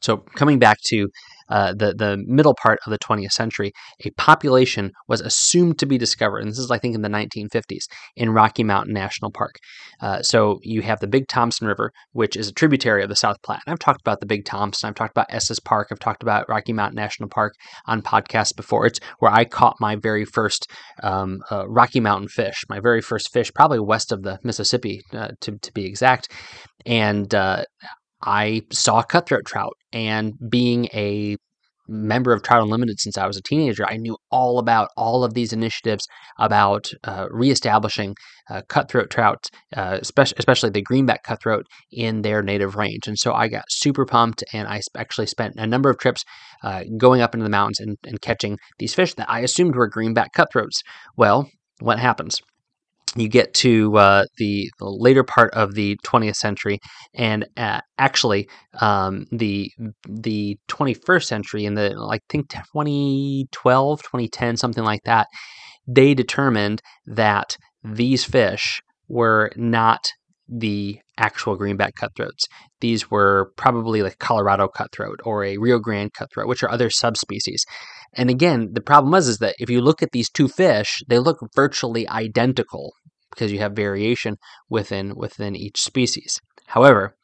So, 0.01 0.17
coming 0.35 0.59
back 0.59 0.77
to 0.85 1.07
uh, 1.51 1.73
the 1.73 1.93
the 1.93 2.17
middle 2.25 2.55
part 2.55 2.79
of 2.85 2.91
the 2.91 2.99
20th 2.99 3.31
century, 3.31 3.71
a 4.05 4.09
population 4.11 4.91
was 5.07 5.21
assumed 5.21 5.77
to 5.79 5.85
be 5.85 5.97
discovered, 5.97 6.39
and 6.39 6.49
this 6.49 6.57
is 6.57 6.71
I 6.71 6.79
think 6.79 6.95
in 6.95 7.01
the 7.01 7.09
1950s 7.09 7.85
in 8.15 8.31
Rocky 8.31 8.63
Mountain 8.63 8.93
National 8.93 9.31
Park. 9.31 9.55
Uh, 10.01 10.21
so 10.21 10.59
you 10.63 10.81
have 10.81 10.99
the 10.99 11.07
Big 11.07 11.27
Thompson 11.27 11.67
River, 11.67 11.91
which 12.13 12.35
is 12.35 12.47
a 12.47 12.53
tributary 12.53 13.03
of 13.03 13.09
the 13.09 13.15
South 13.15 13.37
Platte. 13.43 13.61
And 13.65 13.73
I've 13.73 13.79
talked 13.79 14.01
about 14.01 14.19
the 14.19 14.25
Big 14.25 14.45
Thompson. 14.45 14.87
I've 14.87 14.95
talked 14.95 15.11
about 15.11 15.27
Estes 15.29 15.59
Park. 15.59 15.89
I've 15.91 15.99
talked 15.99 16.23
about 16.23 16.49
Rocky 16.49 16.73
Mountain 16.73 16.95
National 16.95 17.29
Park 17.29 17.53
on 17.85 18.01
podcasts 18.01 18.55
before. 18.55 18.85
It's 18.85 18.99
where 19.19 19.31
I 19.31 19.45
caught 19.45 19.75
my 19.79 19.95
very 19.95 20.25
first 20.25 20.71
um, 21.03 21.41
uh, 21.51 21.67
Rocky 21.67 21.99
Mountain 21.99 22.29
fish, 22.29 22.63
my 22.69 22.79
very 22.79 23.01
first 23.01 23.31
fish, 23.31 23.51
probably 23.53 23.79
west 23.79 24.11
of 24.11 24.23
the 24.23 24.39
Mississippi 24.43 25.01
uh, 25.13 25.29
to 25.41 25.57
to 25.57 25.71
be 25.73 25.85
exact, 25.85 26.31
and 26.85 27.33
uh, 27.35 27.63
I 28.23 28.61
saw 28.71 29.01
cutthroat 29.01 29.45
trout. 29.45 29.73
And 29.93 30.33
being 30.49 30.85
a 30.93 31.35
member 31.87 32.31
of 32.31 32.41
Trout 32.41 32.63
Unlimited 32.63 32.99
since 32.99 33.17
I 33.17 33.27
was 33.27 33.37
a 33.37 33.41
teenager, 33.41 33.85
I 33.85 33.97
knew 33.97 34.17
all 34.31 34.59
about 34.59 34.89
all 34.95 35.23
of 35.23 35.33
these 35.33 35.51
initiatives 35.51 36.07
about 36.39 36.89
uh, 37.03 37.27
reestablishing 37.29 38.15
uh, 38.49 38.61
cutthroat 38.69 39.09
trout, 39.09 39.49
uh, 39.75 39.97
especially, 40.01 40.35
especially 40.39 40.69
the 40.69 40.81
greenback 40.81 41.23
cutthroat, 41.23 41.65
in 41.91 42.21
their 42.21 42.41
native 42.41 42.75
range. 42.75 43.07
And 43.07 43.19
so 43.19 43.33
I 43.33 43.47
got 43.47 43.65
super 43.69 44.05
pumped, 44.05 44.43
and 44.53 44.67
I 44.67 44.81
actually 44.97 45.27
spent 45.27 45.55
a 45.57 45.67
number 45.67 45.89
of 45.89 45.97
trips 45.97 46.23
uh, 46.63 46.83
going 46.97 47.21
up 47.21 47.33
into 47.33 47.43
the 47.43 47.49
mountains 47.49 47.79
and, 47.79 47.97
and 48.05 48.21
catching 48.21 48.57
these 48.79 48.93
fish 48.93 49.13
that 49.15 49.29
I 49.29 49.41
assumed 49.41 49.75
were 49.75 49.87
greenback 49.87 50.33
cutthroats. 50.33 50.81
Well, 51.17 51.49
what 51.79 51.99
happens? 51.99 52.41
You 53.15 53.27
get 53.27 53.53
to 53.55 53.97
uh, 53.97 54.25
the, 54.37 54.69
later 54.79 55.23
part 55.23 55.53
of 55.53 55.73
the 55.73 55.97
20th 56.05 56.35
century, 56.35 56.79
and 57.13 57.45
uh, 57.57 57.81
actually 57.97 58.47
um, 58.79 59.25
the 59.31 59.71
the 60.07 60.57
21st 60.69 61.23
century, 61.23 61.65
in 61.65 61.73
the 61.75 61.89
like 61.89 62.21
think 62.29 62.49
2012, 62.49 64.01
2010, 64.01 64.57
something 64.57 64.83
like 64.83 65.03
that, 65.03 65.27
they 65.87 66.13
determined 66.13 66.81
that 67.05 67.57
these 67.83 68.23
fish 68.23 68.81
were 69.07 69.51
not 69.55 70.11
the 70.47 70.99
actual 71.17 71.55
greenback 71.55 71.95
cutthroats. 71.95 72.45
These 72.81 73.09
were 73.09 73.51
probably 73.55 74.01
like 74.01 74.19
Colorado 74.19 74.67
cutthroat 74.67 75.19
or 75.23 75.43
a 75.43 75.57
Rio 75.57 75.79
Grande 75.79 76.13
cutthroat, 76.13 76.47
which 76.47 76.63
are 76.63 76.71
other 76.71 76.89
subspecies. 76.89 77.63
And 78.13 78.29
again, 78.29 78.69
the 78.73 78.81
problem 78.81 79.11
was 79.11 79.27
is 79.27 79.37
that 79.37 79.55
if 79.59 79.69
you 79.69 79.81
look 79.81 80.03
at 80.03 80.11
these 80.11 80.29
two 80.29 80.49
fish, 80.49 81.01
they 81.07 81.19
look 81.19 81.39
virtually 81.55 82.07
identical 82.09 82.93
because 83.31 83.51
you 83.51 83.59
have 83.59 83.73
variation 83.73 84.37
within 84.69 85.15
within 85.15 85.55
each 85.55 85.81
species. 85.81 86.39
However, 86.67 87.15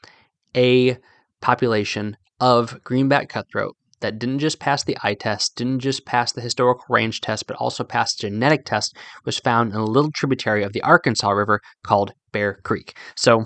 a 0.56 0.98
population 1.42 2.18
of 2.40 2.84
greenback 2.84 3.30
cutthroat 3.30 3.76
that 4.00 4.20
didn't 4.20 4.40
just 4.40 4.60
pass 4.60 4.84
the 4.84 4.98
eye 5.02 5.16
test, 5.16 5.56
didn't 5.56 5.80
just 5.80 6.06
pass 6.06 6.32
the 6.32 6.42
historical 6.42 6.86
range 6.90 7.22
test, 7.22 7.48
but 7.48 7.58
also 7.58 7.84
passed 7.84 8.22
the 8.22 8.30
genetic 8.30 8.66
test 8.66 8.96
was 9.26 9.40
found 9.40 9.72
in 9.72 9.80
a 9.80 9.86
little 9.86 10.12
tributary 10.12 10.64
of 10.64 10.74
the 10.74 10.82
Arkansas 10.82 11.30
River 11.30 11.62
called 11.84 12.14
Bear 12.32 12.60
Creek. 12.64 12.96
So 13.16 13.46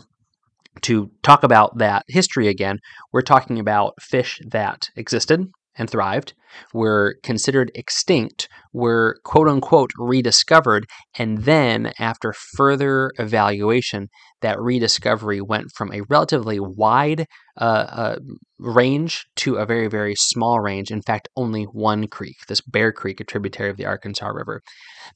to 0.82 1.12
talk 1.24 1.44
about 1.44 1.77
that 1.77 2.03
history 2.08 2.48
again, 2.48 2.80
we're 3.12 3.22
talking 3.22 3.60
about 3.60 3.94
fish 4.01 4.41
that 4.50 4.89
existed 4.96 5.48
and 5.75 5.89
thrived, 5.89 6.34
were 6.74 7.15
considered 7.24 7.72
extinct, 7.75 8.48
were 8.74 9.17
quote 9.24 9.48
unquote 9.48 9.91
rediscovered, 9.98 10.86
and 11.17 11.39
then 11.39 11.91
after 12.00 12.34
further 12.34 13.12
evaluation, 13.17 14.10
that 14.41 14.60
rediscovery 14.60 15.41
went 15.41 15.72
from 15.75 15.93
a 15.93 16.01
relatively 16.10 16.60
wide 16.60 17.27
uh, 17.60 17.63
uh, 17.63 18.15
range 18.60 19.25
to 19.36 19.55
a 19.55 19.65
very, 19.65 19.88
very 19.88 20.15
small 20.15 20.60
range. 20.60 20.89
In 20.89 21.01
fact, 21.01 21.27
only 21.36 21.63
one 21.63 22.08
creek, 22.08 22.38
this 22.48 22.62
Bear 22.62 22.91
Creek, 22.91 23.20
a 23.20 23.24
tributary 23.24 23.70
of 23.70 23.77
the 23.77 23.86
Arkansas 23.86 24.27
River. 24.27 24.62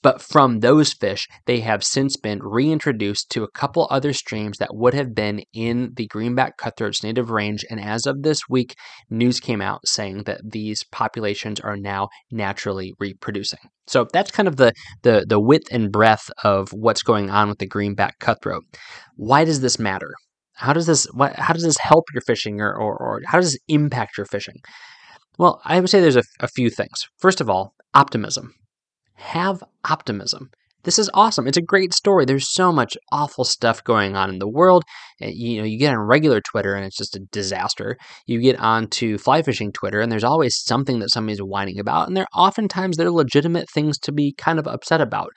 But 0.01 0.21
from 0.21 0.59
those 0.59 0.93
fish, 0.93 1.27
they 1.45 1.61
have 1.61 1.83
since 1.83 2.17
been 2.17 2.43
reintroduced 2.43 3.29
to 3.31 3.43
a 3.43 3.51
couple 3.51 3.87
other 3.89 4.13
streams 4.13 4.57
that 4.57 4.75
would 4.75 4.93
have 4.93 5.15
been 5.15 5.43
in 5.53 5.93
the 5.95 6.07
greenback 6.07 6.57
cutthroat's 6.57 7.03
native 7.03 7.29
range. 7.29 7.63
And 7.69 7.79
as 7.79 8.05
of 8.05 8.23
this 8.23 8.41
week, 8.49 8.75
news 9.09 9.39
came 9.39 9.61
out 9.61 9.87
saying 9.87 10.23
that 10.23 10.41
these 10.43 10.83
populations 10.91 11.24
are 11.61 11.77
now 11.77 12.09
naturally 12.31 12.93
reproducing. 12.99 13.59
So 13.87 14.07
that's 14.13 14.31
kind 14.31 14.47
of 14.47 14.57
the, 14.57 14.73
the, 15.03 15.25
the 15.27 15.39
width 15.39 15.67
and 15.71 15.91
breadth 15.91 16.29
of 16.43 16.69
what's 16.71 17.03
going 17.03 17.29
on 17.29 17.49
with 17.49 17.59
the 17.59 17.67
greenback 17.67 18.19
cutthroat. 18.19 18.63
Why 19.15 19.45
does 19.45 19.61
this 19.61 19.79
matter? 19.79 20.13
How 20.53 20.73
does 20.73 20.85
this 20.85 21.05
what, 21.13 21.35
how 21.35 21.53
does 21.53 21.63
this 21.63 21.77
help 21.77 22.05
your 22.13 22.21
fishing 22.21 22.61
or, 22.61 22.73
or, 22.73 22.95
or 22.97 23.21
how 23.25 23.39
does 23.39 23.53
this 23.53 23.61
impact 23.67 24.17
your 24.17 24.25
fishing? 24.25 24.55
Well, 25.37 25.61
I 25.65 25.79
would 25.79 25.89
say 25.89 25.99
there's 25.99 26.15
a, 26.15 26.23
a 26.39 26.47
few 26.47 26.69
things. 26.69 27.07
First 27.17 27.41
of 27.41 27.49
all, 27.49 27.73
optimism. 27.93 28.53
Have 29.15 29.63
optimism. 29.89 30.49
This 30.85 30.99
is 30.99 31.09
awesome. 31.15 31.47
It's 31.47 31.57
a 31.57 31.63
great 31.63 31.93
story. 31.93 32.25
There's 32.25 32.47
so 32.47 32.71
much 32.71 32.95
awful 33.11 33.43
stuff 33.43 33.83
going 33.83 34.15
on 34.15 34.29
in 34.29 34.37
the 34.37 34.47
world. 34.47 34.83
Eh, 35.19 35.31
you 35.33 35.57
know, 35.57 35.65
you 35.65 35.79
get 35.79 35.91
on 35.91 35.99
regular 35.99 36.39
Twitter 36.41 36.75
and 36.75 36.85
it's 36.85 36.95
just 36.95 37.15
a 37.15 37.25
disaster. 37.31 37.97
You 38.27 38.39
get 38.39 38.59
onto 38.59 39.17
fly 39.17 39.41
fishing 39.41 39.71
Twitter 39.71 39.99
and 39.99 40.11
there's 40.11 40.23
always 40.23 40.55
something 40.55 40.99
that 40.99 41.09
somebody's 41.09 41.39
whining 41.39 41.79
about, 41.79 42.07
and 42.07 42.15
there 42.15 42.25
are 42.31 42.47
oftentimes 42.47 42.97
there 42.97 43.07
are 43.07 43.11
legitimate 43.11 43.67
things 43.73 43.97
to 43.99 44.11
be 44.11 44.33
kind 44.37 44.59
of 44.59 44.67
upset 44.67 45.01
about. 45.01 45.31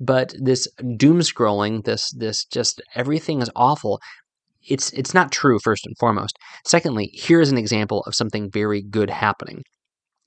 But 0.00 0.34
this 0.38 0.66
doom 0.96 1.20
scrolling, 1.20 1.84
this 1.84 2.10
this 2.16 2.44
just 2.46 2.80
everything 2.94 3.42
is 3.42 3.50
awful 3.54 4.00
it's 4.68 4.90
it's 4.92 5.14
not 5.14 5.30
true 5.30 5.58
first 5.62 5.86
and 5.86 5.96
foremost. 5.98 6.36
Secondly, 6.64 7.10
here 7.12 7.40
is 7.40 7.52
an 7.52 7.58
example 7.58 8.02
of 8.06 8.14
something 8.14 8.50
very 8.50 8.82
good 8.82 9.10
happening. 9.10 9.62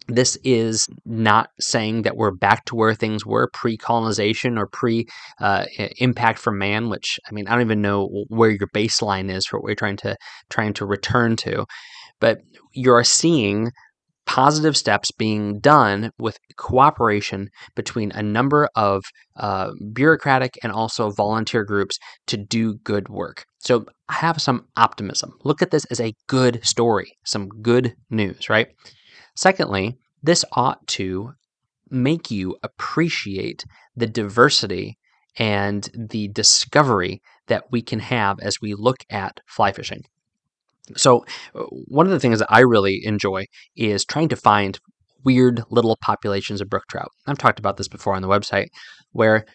This 0.09 0.37
is 0.43 0.87
not 1.05 1.49
saying 1.59 2.01
that 2.01 2.17
we're 2.17 2.31
back 2.31 2.65
to 2.65 2.75
where 2.75 2.95
things 2.95 3.25
were 3.25 3.49
pre 3.53 3.77
colonization 3.77 4.57
or 4.57 4.67
pre 4.67 5.07
uh, 5.39 5.65
impact 5.97 6.39
from 6.39 6.57
man, 6.57 6.89
which 6.89 7.19
I 7.29 7.31
mean, 7.31 7.47
I 7.47 7.51
don't 7.51 7.61
even 7.61 7.81
know 7.81 8.25
where 8.27 8.49
your 8.49 8.67
baseline 8.75 9.31
is 9.31 9.45
for 9.45 9.57
what 9.57 9.65
we're 9.65 9.75
trying 9.75 9.97
to 9.97 10.17
trying 10.49 10.73
to 10.73 10.85
return 10.85 11.35
to. 11.37 11.65
But 12.19 12.39
you're 12.73 13.03
seeing 13.03 13.71
positive 14.25 14.77
steps 14.77 15.09
being 15.09 15.59
done 15.59 16.11
with 16.19 16.37
cooperation 16.55 17.49
between 17.75 18.11
a 18.11 18.21
number 18.21 18.69
of 18.75 19.03
uh, 19.37 19.71
bureaucratic 19.91 20.53
and 20.61 20.71
also 20.71 21.09
volunteer 21.09 21.63
groups 21.63 21.97
to 22.27 22.37
do 22.37 22.75
good 22.83 23.09
work. 23.09 23.45
So 23.57 23.85
have 24.11 24.39
some 24.39 24.67
optimism. 24.77 25.31
Look 25.43 25.63
at 25.63 25.71
this 25.71 25.85
as 25.85 25.99
a 25.99 26.13
good 26.27 26.63
story, 26.63 27.17
some 27.25 27.49
good 27.49 27.95
news, 28.11 28.49
right? 28.49 28.67
Secondly, 29.35 29.97
this 30.21 30.43
ought 30.53 30.85
to 30.87 31.33
make 31.89 32.29
you 32.29 32.57
appreciate 32.61 33.65
the 33.95 34.07
diversity 34.07 34.97
and 35.37 35.89
the 35.93 36.27
discovery 36.29 37.21
that 37.47 37.71
we 37.71 37.81
can 37.81 37.99
have 37.99 38.39
as 38.39 38.61
we 38.61 38.73
look 38.73 38.97
at 39.09 39.39
fly 39.47 39.71
fishing. 39.71 40.03
So, 40.95 41.25
uh, 41.55 41.63
one 41.87 42.05
of 42.05 42.11
the 42.11 42.19
things 42.19 42.39
that 42.39 42.51
I 42.51 42.61
really 42.61 43.01
enjoy 43.03 43.45
is 43.75 44.05
trying 44.05 44.29
to 44.29 44.35
find 44.35 44.79
weird 45.23 45.63
little 45.69 45.97
populations 46.01 46.61
of 46.61 46.69
brook 46.69 46.85
trout. 46.89 47.11
I've 47.27 47.37
talked 47.37 47.59
about 47.59 47.77
this 47.77 47.87
before 47.87 48.15
on 48.15 48.21
the 48.21 48.27
website, 48.27 48.67
where 49.11 49.45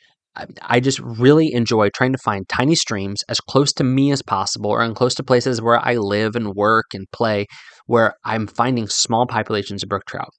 I 0.63 0.81
just 0.81 0.99
really 0.99 1.53
enjoy 1.53 1.91
trying 1.91 2.13
to 2.13 2.19
find 2.19 2.49
tiny 2.49 2.75
streams 2.75 3.23
as 3.29 3.41
close 3.41 3.73
to 3.75 3.85
me 3.85 4.11
as 4.11 4.23
possible 4.23 4.71
or 4.71 4.83
in 4.83 4.95
close 4.95 5.15
to 5.17 5.23
places 5.23 5.63
where 5.63 5.79
I 5.79 5.95
live 5.95 6.35
and 6.35 6.55
work 6.55 6.87
and 6.93 7.07
play 7.13 7.47
where 7.87 8.15
I'm 8.25 8.47
finding 8.47 8.89
small 8.89 9.27
populations 9.27 9.83
of 9.83 9.89
brook 9.89 10.05
trout. 10.07 10.31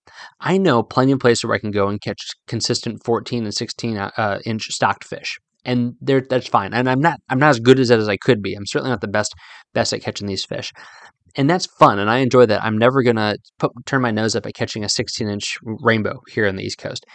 I 0.41 0.57
know 0.57 0.83
plenty 0.83 1.13
of 1.13 1.19
places 1.19 1.45
where 1.45 1.55
I 1.55 1.59
can 1.59 1.71
go 1.71 1.87
and 1.87 2.01
catch 2.01 2.21
consistent 2.47 3.03
14 3.05 3.43
and 3.43 3.53
16 3.53 3.97
uh, 3.97 4.11
uh 4.17 4.39
inch 4.45 4.63
stocked 4.65 5.05
fish. 5.05 5.37
And 5.63 5.93
that's 6.01 6.47
fine. 6.47 6.73
And 6.73 6.89
I'm 6.89 6.99
not 6.99 7.19
I'm 7.29 7.39
not 7.39 7.49
as 7.49 7.59
good 7.59 7.79
as 7.79 7.87
that 7.87 7.99
as 7.99 8.09
I 8.09 8.17
could 8.17 8.41
be. 8.41 8.53
I'm 8.53 8.67
certainly 8.67 8.91
not 8.91 9.01
the 9.01 9.07
best 9.07 9.33
best 9.73 9.93
at 9.93 10.01
catching 10.01 10.27
these 10.27 10.45
fish 10.45 10.71
and 11.35 11.49
that's 11.49 11.65
fun 11.65 11.99
and 11.99 12.09
i 12.09 12.19
enjoy 12.19 12.45
that 12.45 12.63
i'm 12.63 12.77
never 12.77 13.03
going 13.03 13.15
to 13.15 13.37
turn 13.85 14.01
my 14.01 14.11
nose 14.11 14.35
up 14.35 14.45
at 14.45 14.53
catching 14.53 14.83
a 14.83 14.89
16 14.89 15.27
inch 15.27 15.57
rainbow 15.63 16.21
here 16.29 16.47
on 16.47 16.55
the 16.55 16.63
east 16.63 16.77
coast 16.77 17.05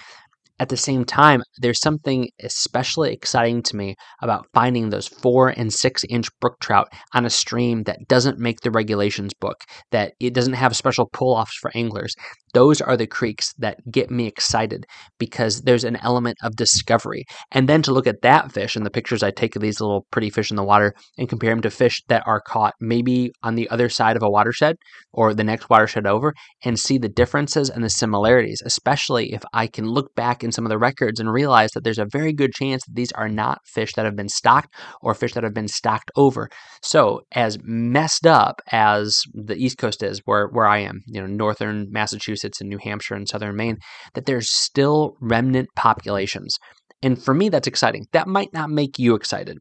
at 0.60 0.68
the 0.68 0.76
same 0.76 1.06
time, 1.06 1.42
there's 1.56 1.80
something 1.80 2.28
especially 2.42 3.12
exciting 3.12 3.62
to 3.62 3.76
me 3.76 3.96
about 4.20 4.46
finding 4.52 4.90
those 4.90 5.08
four 5.08 5.48
and 5.48 5.72
six 5.72 6.04
inch 6.10 6.28
brook 6.38 6.60
trout 6.60 6.88
on 7.14 7.24
a 7.24 7.30
stream 7.30 7.84
that 7.84 8.06
doesn't 8.08 8.38
make 8.38 8.60
the 8.60 8.70
regulations 8.70 9.32
book, 9.32 9.64
that 9.90 10.12
it 10.20 10.34
doesn't 10.34 10.52
have 10.52 10.76
special 10.76 11.08
pull 11.12 11.34
offs 11.34 11.56
for 11.56 11.72
anglers. 11.74 12.14
Those 12.52 12.80
are 12.80 12.96
the 12.96 13.06
creeks 13.06 13.52
that 13.58 13.78
get 13.90 14.10
me 14.10 14.26
excited 14.26 14.84
because 15.18 15.62
there's 15.62 15.84
an 15.84 15.96
element 16.02 16.36
of 16.42 16.56
discovery. 16.56 17.24
And 17.52 17.68
then 17.68 17.80
to 17.82 17.92
look 17.92 18.06
at 18.06 18.22
that 18.22 18.52
fish 18.52 18.76
and 18.76 18.84
the 18.84 18.90
pictures 18.90 19.22
I 19.22 19.30
take 19.30 19.56
of 19.56 19.62
these 19.62 19.80
little 19.80 20.06
pretty 20.10 20.30
fish 20.30 20.50
in 20.50 20.56
the 20.56 20.64
water 20.64 20.94
and 21.16 21.28
compare 21.28 21.50
them 21.50 21.62
to 21.62 21.70
fish 21.70 22.02
that 22.08 22.24
are 22.26 22.40
caught 22.40 22.74
maybe 22.80 23.30
on 23.42 23.54
the 23.54 23.68
other 23.70 23.88
side 23.88 24.16
of 24.16 24.22
a 24.22 24.30
watershed 24.30 24.76
or 25.12 25.32
the 25.32 25.44
next 25.44 25.70
watershed 25.70 26.06
over 26.06 26.34
and 26.64 26.78
see 26.78 26.98
the 26.98 27.08
differences 27.08 27.70
and 27.70 27.84
the 27.84 27.90
similarities, 27.90 28.60
especially 28.64 29.32
if 29.32 29.42
I 29.52 29.66
can 29.66 29.86
look 29.86 30.14
back 30.14 30.42
and 30.42 30.49
in 30.50 30.52
some 30.52 30.66
of 30.66 30.70
the 30.70 30.78
records 30.78 31.20
and 31.20 31.32
realize 31.32 31.70
that 31.72 31.84
there's 31.84 31.98
a 31.98 32.06
very 32.10 32.32
good 32.32 32.52
chance 32.52 32.84
that 32.84 32.96
these 32.96 33.12
are 33.12 33.28
not 33.28 33.60
fish 33.64 33.94
that 33.94 34.04
have 34.04 34.16
been 34.16 34.28
stocked 34.28 34.74
or 35.00 35.14
fish 35.14 35.32
that 35.34 35.44
have 35.44 35.54
been 35.54 35.68
stocked 35.68 36.10
over. 36.16 36.48
So, 36.82 37.20
as 37.32 37.58
messed 37.62 38.26
up 38.26 38.60
as 38.72 39.22
the 39.32 39.54
East 39.54 39.78
Coast 39.78 40.02
is, 40.02 40.20
where, 40.24 40.48
where 40.48 40.66
I 40.66 40.78
am, 40.78 41.02
you 41.06 41.20
know, 41.20 41.26
northern 41.26 41.86
Massachusetts 41.90 42.60
and 42.60 42.68
New 42.68 42.78
Hampshire 42.78 43.14
and 43.14 43.28
southern 43.28 43.56
Maine, 43.56 43.78
that 44.14 44.26
there's 44.26 44.50
still 44.50 45.14
remnant 45.20 45.68
populations. 45.76 46.58
And 47.02 47.22
for 47.22 47.32
me, 47.32 47.48
that's 47.48 47.68
exciting. 47.68 48.06
That 48.12 48.26
might 48.26 48.52
not 48.52 48.70
make 48.70 48.98
you 48.98 49.14
excited 49.14 49.58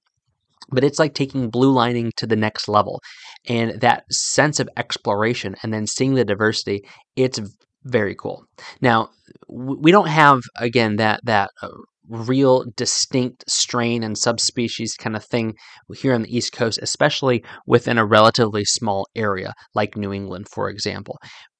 but 0.72 0.84
it's 0.84 1.00
like 1.00 1.16
taking 1.16 1.50
blue 1.50 1.72
lining 1.72 2.12
to 2.16 2.28
the 2.28 2.36
next 2.36 2.68
level 2.68 3.02
and 3.48 3.82
that 3.82 4.04
sense 4.12 4.60
of 4.60 4.70
exploration 4.78 5.56
and 5.64 5.74
then 5.74 5.88
seeing 5.88 6.14
the 6.14 6.24
diversity 6.24 6.84
it's 7.16 7.40
very 7.84 8.16
cool. 8.16 8.46
Now 8.82 9.10
we 9.48 9.92
don't 9.92 10.08
have 10.08 10.42
again 10.58 10.98
that 10.98 11.22
that 11.24 11.52
uh, 11.62 11.70
real 12.08 12.66
distinct 12.76 13.44
strain 13.50 14.04
and 14.04 14.18
subspecies 14.18 14.96
kind 14.96 15.16
of 15.16 15.24
thing 15.24 15.54
here 15.96 16.14
on 16.14 16.24
the 16.24 16.36
east 16.36 16.52
coast 16.52 16.80
especially 16.82 17.44
within 17.68 18.00
a 18.00 18.06
relatively 18.06 18.66
small 18.66 19.08
area 19.16 19.54
like 19.76 19.96
new 19.96 20.12
england 20.12 20.48
for 20.50 20.70
example. 20.70 21.18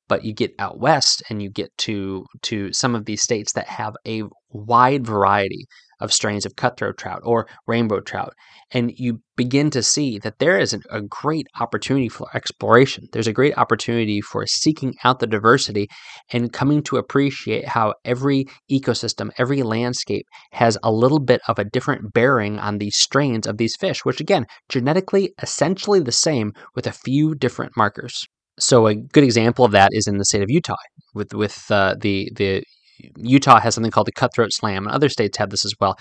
But 0.08 0.26
you 0.26 0.34
get 0.34 0.54
out 0.58 0.80
west 0.80 1.22
and 1.30 1.42
you 1.42 1.52
get 1.52 1.70
to 1.80 2.26
to 2.44 2.74
some 2.74 2.96
of 2.96 3.06
these 3.06 3.22
states 3.22 3.54
that 3.54 3.68
have 3.68 3.94
a 4.08 4.24
wide 4.50 5.06
variety 5.06 5.68
of 6.00 6.14
strains 6.14 6.46
of 6.46 6.56
cutthroat 6.56 6.98
trout 6.98 7.22
or 7.24 7.48
rainbow 7.68 8.00
trout. 8.00 8.34
And 8.72 8.92
you 8.96 9.22
begin 9.36 9.70
to 9.72 9.82
see 9.82 10.20
that 10.20 10.40
there 10.40 10.60
is 10.60 10.76
a 10.90 11.02
great 11.02 11.48
opportunity 11.60 12.10
for 12.10 12.28
exploration. 12.36 13.08
There's 13.12 13.28
a 13.28 13.34
great 13.34 13.58
opportunity 13.58 14.22
for 14.22 14.46
seeking 14.46 14.96
out 15.04 15.20
the 15.20 15.28
diversity 15.28 15.88
and 16.32 16.54
coming 16.54 16.84
to 16.84 16.98
appreciate 16.98 17.68
how 17.68 17.94
every 18.06 18.46
ecosystem, 18.72 19.32
every 19.38 19.64
landscape 19.64 20.26
has 20.52 20.78
a 20.84 20.92
little 20.92 21.20
bit 21.20 21.42
of 21.48 21.58
a 21.58 21.66
different 21.66 22.14
bearing 22.14 22.60
on 22.60 22.78
these 22.78 22.98
strains 22.98 23.48
of 23.48 23.58
these 23.58 23.76
fish, 23.76 24.06
which 24.06 24.20
again, 24.20 24.46
genetically 24.68 25.34
essentially 25.42 26.00
the 26.00 26.12
same 26.12 26.54
with 26.76 26.86
a 26.86 26.92
few 26.92 27.34
different 27.36 27.76
markers. 27.76 28.26
So 28.60 28.88
a 28.88 28.96
good 28.96 29.24
example 29.24 29.64
of 29.64 29.72
that 29.72 29.92
is 29.94 30.06
in 30.06 30.18
the 30.18 30.26
state 30.26 30.44
of 30.44 30.50
Utah 30.50 30.76
with 31.14 31.34
with 31.34 31.72
uh, 31.72 31.96
the 32.00 32.30
the 32.36 32.64
Utah 33.18 33.60
has 33.60 33.76
something 33.76 33.92
called 33.92 34.08
the 34.08 34.12
cutthroat 34.12 34.52
slam, 34.54 34.86
and 34.86 34.94
other 34.94 35.10
states 35.10 35.38
have 35.38 35.50
this 35.50 35.66
as 35.66 35.74
well. 35.80 35.96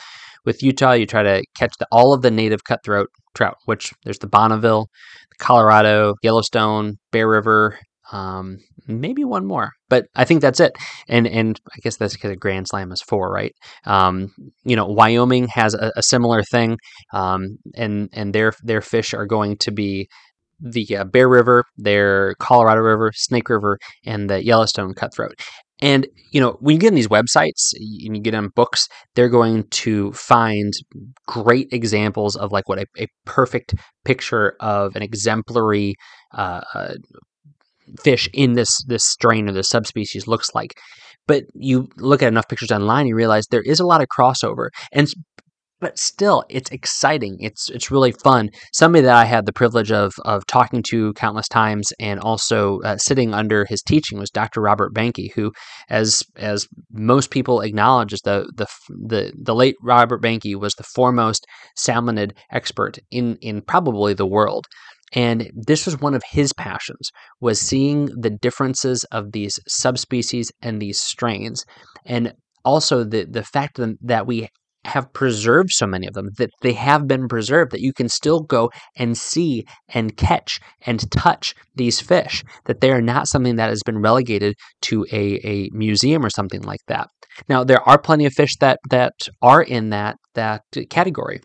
With 0.44 0.62
Utah, 0.62 0.92
you 0.92 1.06
try 1.06 1.22
to 1.22 1.42
catch 1.56 1.74
the, 1.78 1.86
all 1.90 2.12
of 2.12 2.22
the 2.22 2.30
native 2.30 2.64
cutthroat 2.64 3.08
trout, 3.34 3.56
which 3.66 3.92
there's 4.04 4.18
the 4.18 4.28
Bonneville, 4.28 4.86
the 5.30 5.44
Colorado, 5.44 6.14
Yellowstone, 6.22 6.96
Bear 7.12 7.28
River, 7.28 7.78
um, 8.12 8.58
maybe 8.86 9.24
one 9.24 9.46
more, 9.46 9.72
but 9.88 10.06
I 10.14 10.24
think 10.24 10.40
that's 10.40 10.60
it. 10.60 10.72
And 11.08 11.26
and 11.26 11.60
I 11.74 11.78
guess 11.82 11.96
that's 11.96 12.14
because 12.14 12.30
a 12.30 12.36
Grand 12.36 12.68
Slam 12.68 12.90
is 12.90 13.02
four, 13.02 13.30
right? 13.30 13.52
Um, 13.84 14.30
you 14.64 14.76
know, 14.76 14.86
Wyoming 14.86 15.48
has 15.48 15.74
a, 15.74 15.92
a 15.96 16.02
similar 16.02 16.42
thing, 16.42 16.78
um, 17.12 17.58
and 17.74 18.08
and 18.12 18.34
their 18.34 18.52
their 18.62 18.80
fish 18.80 19.12
are 19.12 19.26
going 19.26 19.56
to 19.58 19.70
be 19.70 20.08
the 20.60 20.96
uh, 20.96 21.04
Bear 21.04 21.28
River, 21.28 21.64
their 21.76 22.34
Colorado 22.40 22.80
River, 22.80 23.12
Snake 23.14 23.48
River, 23.48 23.78
and 24.04 24.28
the 24.28 24.44
Yellowstone 24.44 24.94
cutthroat. 24.94 25.34
And 25.80 26.06
you 26.32 26.40
know, 26.40 26.56
when 26.60 26.74
you 26.74 26.80
get 26.80 26.88
in 26.88 26.94
these 26.94 27.08
websites 27.08 27.72
and 27.74 28.16
you 28.16 28.20
get 28.22 28.34
in 28.34 28.48
books, 28.48 28.88
they're 29.14 29.28
going 29.28 29.64
to 29.70 30.12
find 30.12 30.72
great 31.26 31.68
examples 31.72 32.36
of 32.36 32.52
like 32.52 32.68
what 32.68 32.78
a, 32.78 32.86
a 32.98 33.06
perfect 33.24 33.74
picture 34.04 34.54
of 34.60 34.94
an 34.96 35.02
exemplary 35.02 35.94
uh, 36.34 36.60
uh, 36.74 36.94
fish 38.02 38.28
in 38.32 38.54
this 38.54 38.82
this 38.86 39.04
strain 39.04 39.48
or 39.48 39.52
this 39.52 39.68
subspecies 39.68 40.26
looks 40.26 40.54
like. 40.54 40.74
But 41.26 41.44
you 41.54 41.88
look 41.96 42.22
at 42.22 42.28
enough 42.28 42.48
pictures 42.48 42.70
online, 42.70 43.06
you 43.06 43.14
realize 43.14 43.46
there 43.46 43.62
is 43.62 43.80
a 43.80 43.86
lot 43.86 44.00
of 44.00 44.08
crossover, 44.08 44.68
and 44.92 45.08
but 45.80 45.98
still 45.98 46.44
it's 46.48 46.70
exciting 46.70 47.36
it's 47.40 47.70
it's 47.70 47.90
really 47.90 48.12
fun. 48.12 48.50
Somebody 48.72 49.04
that 49.04 49.16
i 49.16 49.24
had 49.24 49.46
the 49.46 49.52
privilege 49.52 49.92
of 49.92 50.12
of 50.24 50.46
talking 50.46 50.82
to 50.90 51.12
countless 51.14 51.48
times 51.48 51.92
and 52.00 52.20
also 52.20 52.80
uh, 52.80 52.96
sitting 52.96 53.34
under 53.34 53.64
his 53.64 53.82
teaching 53.82 54.18
was 54.18 54.30
dr 54.30 54.60
robert 54.60 54.94
behnke 54.94 55.32
who 55.34 55.52
as 55.88 56.22
as 56.36 56.66
most 56.92 57.30
people 57.30 57.60
acknowledge 57.60 58.12
is 58.12 58.20
the 58.22 58.50
the 58.56 58.66
the, 58.88 59.32
the 59.40 59.54
late 59.54 59.76
robert 59.82 60.22
behnke 60.22 60.54
was 60.56 60.74
the 60.74 60.84
foremost 60.84 61.46
salmonid 61.76 62.32
expert 62.52 62.98
in 63.10 63.36
in 63.40 63.62
probably 63.62 64.14
the 64.14 64.26
world. 64.26 64.66
And 65.14 65.50
this 65.54 65.86
was 65.86 66.00
one 66.00 66.14
of 66.14 66.22
his 66.30 66.52
passions 66.52 67.10
was 67.40 67.58
seeing 67.58 68.06
the 68.06 68.30
differences 68.30 69.04
of 69.04 69.32
these 69.32 69.58
subspecies 69.66 70.52
and 70.60 70.82
these 70.82 71.00
strains. 71.00 71.64
And 72.04 72.34
also 72.64 73.04
the 73.04 73.24
the 73.24 73.44
fact 73.44 73.80
that 74.02 74.26
we 74.26 74.48
have 74.84 75.12
preserved 75.12 75.70
so 75.70 75.86
many 75.86 76.06
of 76.06 76.14
them 76.14 76.30
that 76.38 76.50
they 76.62 76.72
have 76.72 77.06
been 77.06 77.28
preserved 77.28 77.72
that 77.72 77.80
you 77.80 77.92
can 77.92 78.08
still 78.08 78.40
go 78.40 78.70
and 78.96 79.18
see 79.18 79.64
and 79.88 80.16
catch 80.16 80.60
and 80.86 81.10
touch 81.10 81.54
these 81.74 82.00
fish 82.00 82.44
that 82.66 82.80
they 82.80 82.90
are 82.90 83.02
not 83.02 83.28
something 83.28 83.56
that 83.56 83.68
has 83.68 83.82
been 83.84 83.98
relegated 83.98 84.54
to 84.80 85.04
a, 85.12 85.40
a 85.44 85.68
museum 85.72 86.24
or 86.24 86.30
something 86.30 86.62
like 86.62 86.80
that 86.86 87.08
now 87.48 87.64
there 87.64 87.86
are 87.88 87.98
plenty 87.98 88.24
of 88.24 88.32
fish 88.32 88.56
that 88.60 88.78
that 88.88 89.12
are 89.42 89.62
in 89.62 89.90
that 89.90 90.16
that 90.34 90.62
category 90.90 91.40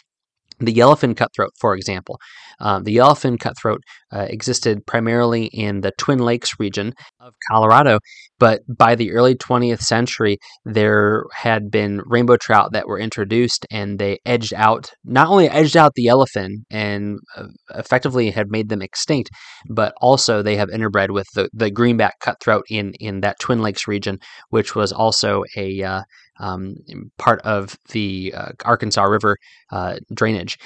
the 0.59 0.73
yellowfin 0.73 1.15
cutthroat, 1.15 1.51
for 1.59 1.75
example. 1.75 2.19
Um, 2.59 2.83
the 2.83 2.95
yellowfin 2.95 3.39
cutthroat 3.39 3.81
uh, 4.11 4.27
existed 4.29 4.85
primarily 4.85 5.45
in 5.45 5.81
the 5.81 5.91
Twin 5.97 6.19
Lakes 6.19 6.51
region 6.59 6.93
of 7.19 7.33
Colorado, 7.51 7.99
but 8.39 8.61
by 8.67 8.95
the 8.95 9.11
early 9.11 9.35
20th 9.35 9.81
century, 9.81 10.37
there 10.65 11.23
had 11.33 11.71
been 11.71 12.01
rainbow 12.05 12.35
trout 12.35 12.73
that 12.73 12.87
were 12.87 12.99
introduced, 12.99 13.65
and 13.71 13.99
they 13.99 14.19
edged 14.25 14.53
out, 14.53 14.91
not 15.03 15.27
only 15.29 15.47
edged 15.49 15.77
out 15.77 15.93
the 15.95 16.05
yellowfin 16.05 16.63
and 16.69 17.19
uh, 17.37 17.45
effectively 17.75 18.31
had 18.31 18.51
made 18.51 18.69
them 18.69 18.81
extinct, 18.81 19.29
but 19.69 19.93
also 20.01 20.41
they 20.41 20.55
have 20.55 20.69
interbred 20.69 21.11
with 21.11 21.27
the, 21.35 21.49
the 21.53 21.71
greenback 21.71 22.19
cutthroat 22.19 22.65
in, 22.69 22.93
in 22.99 23.21
that 23.21 23.39
Twin 23.39 23.61
Lakes 23.61 23.87
region, 23.87 24.19
which 24.49 24.75
was 24.75 24.91
also 24.91 25.43
a 25.55 25.81
uh, 25.81 26.01
um, 26.39 26.75
part 27.17 27.41
of 27.41 27.77
the 27.89 28.33
uh, 28.35 28.51
Arkansas 28.65 29.03
River 29.03 29.37
uh, 29.71 29.97
drainage. 30.13 30.57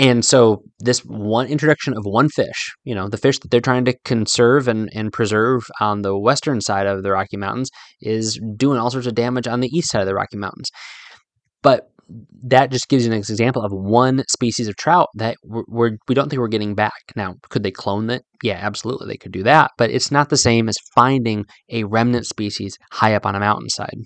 And 0.00 0.24
so, 0.24 0.62
this 0.78 1.00
one 1.00 1.46
introduction 1.46 1.92
of 1.92 2.04
one 2.04 2.30
fish, 2.30 2.74
you 2.84 2.94
know, 2.94 3.10
the 3.10 3.18
fish 3.18 3.38
that 3.40 3.50
they're 3.50 3.60
trying 3.60 3.84
to 3.84 3.94
conserve 4.06 4.66
and, 4.66 4.88
and 4.94 5.12
preserve 5.12 5.64
on 5.78 6.00
the 6.00 6.18
western 6.18 6.62
side 6.62 6.86
of 6.86 7.02
the 7.02 7.10
Rocky 7.10 7.36
Mountains, 7.36 7.70
is 8.00 8.40
doing 8.56 8.78
all 8.78 8.90
sorts 8.90 9.06
of 9.06 9.14
damage 9.14 9.46
on 9.46 9.60
the 9.60 9.68
east 9.68 9.90
side 9.90 10.00
of 10.00 10.06
the 10.06 10.14
Rocky 10.14 10.38
Mountains. 10.38 10.70
But 11.62 11.90
that 12.44 12.70
just 12.70 12.88
gives 12.88 13.04
you 13.04 13.12
an 13.12 13.18
example 13.18 13.62
of 13.62 13.72
one 13.72 14.24
species 14.30 14.68
of 14.68 14.76
trout 14.76 15.08
that 15.16 15.36
we're, 15.44 15.64
we're, 15.68 15.90
we 16.08 16.14
do 16.14 16.22
not 16.22 16.30
think 16.30 16.40
we're 16.40 16.48
getting 16.48 16.74
back. 16.74 17.02
Now, 17.14 17.34
could 17.50 17.62
they 17.62 17.70
clone 17.70 18.08
it? 18.08 18.22
Yeah, 18.42 18.58
absolutely, 18.58 19.06
they 19.06 19.18
could 19.18 19.32
do 19.32 19.42
that. 19.42 19.72
But 19.76 19.90
it's 19.90 20.10
not 20.10 20.30
the 20.30 20.38
same 20.38 20.70
as 20.70 20.78
finding 20.94 21.44
a 21.70 21.84
remnant 21.84 22.24
species 22.24 22.78
high 22.90 23.14
up 23.14 23.26
on 23.26 23.34
a 23.34 23.40
mountainside. 23.40 23.98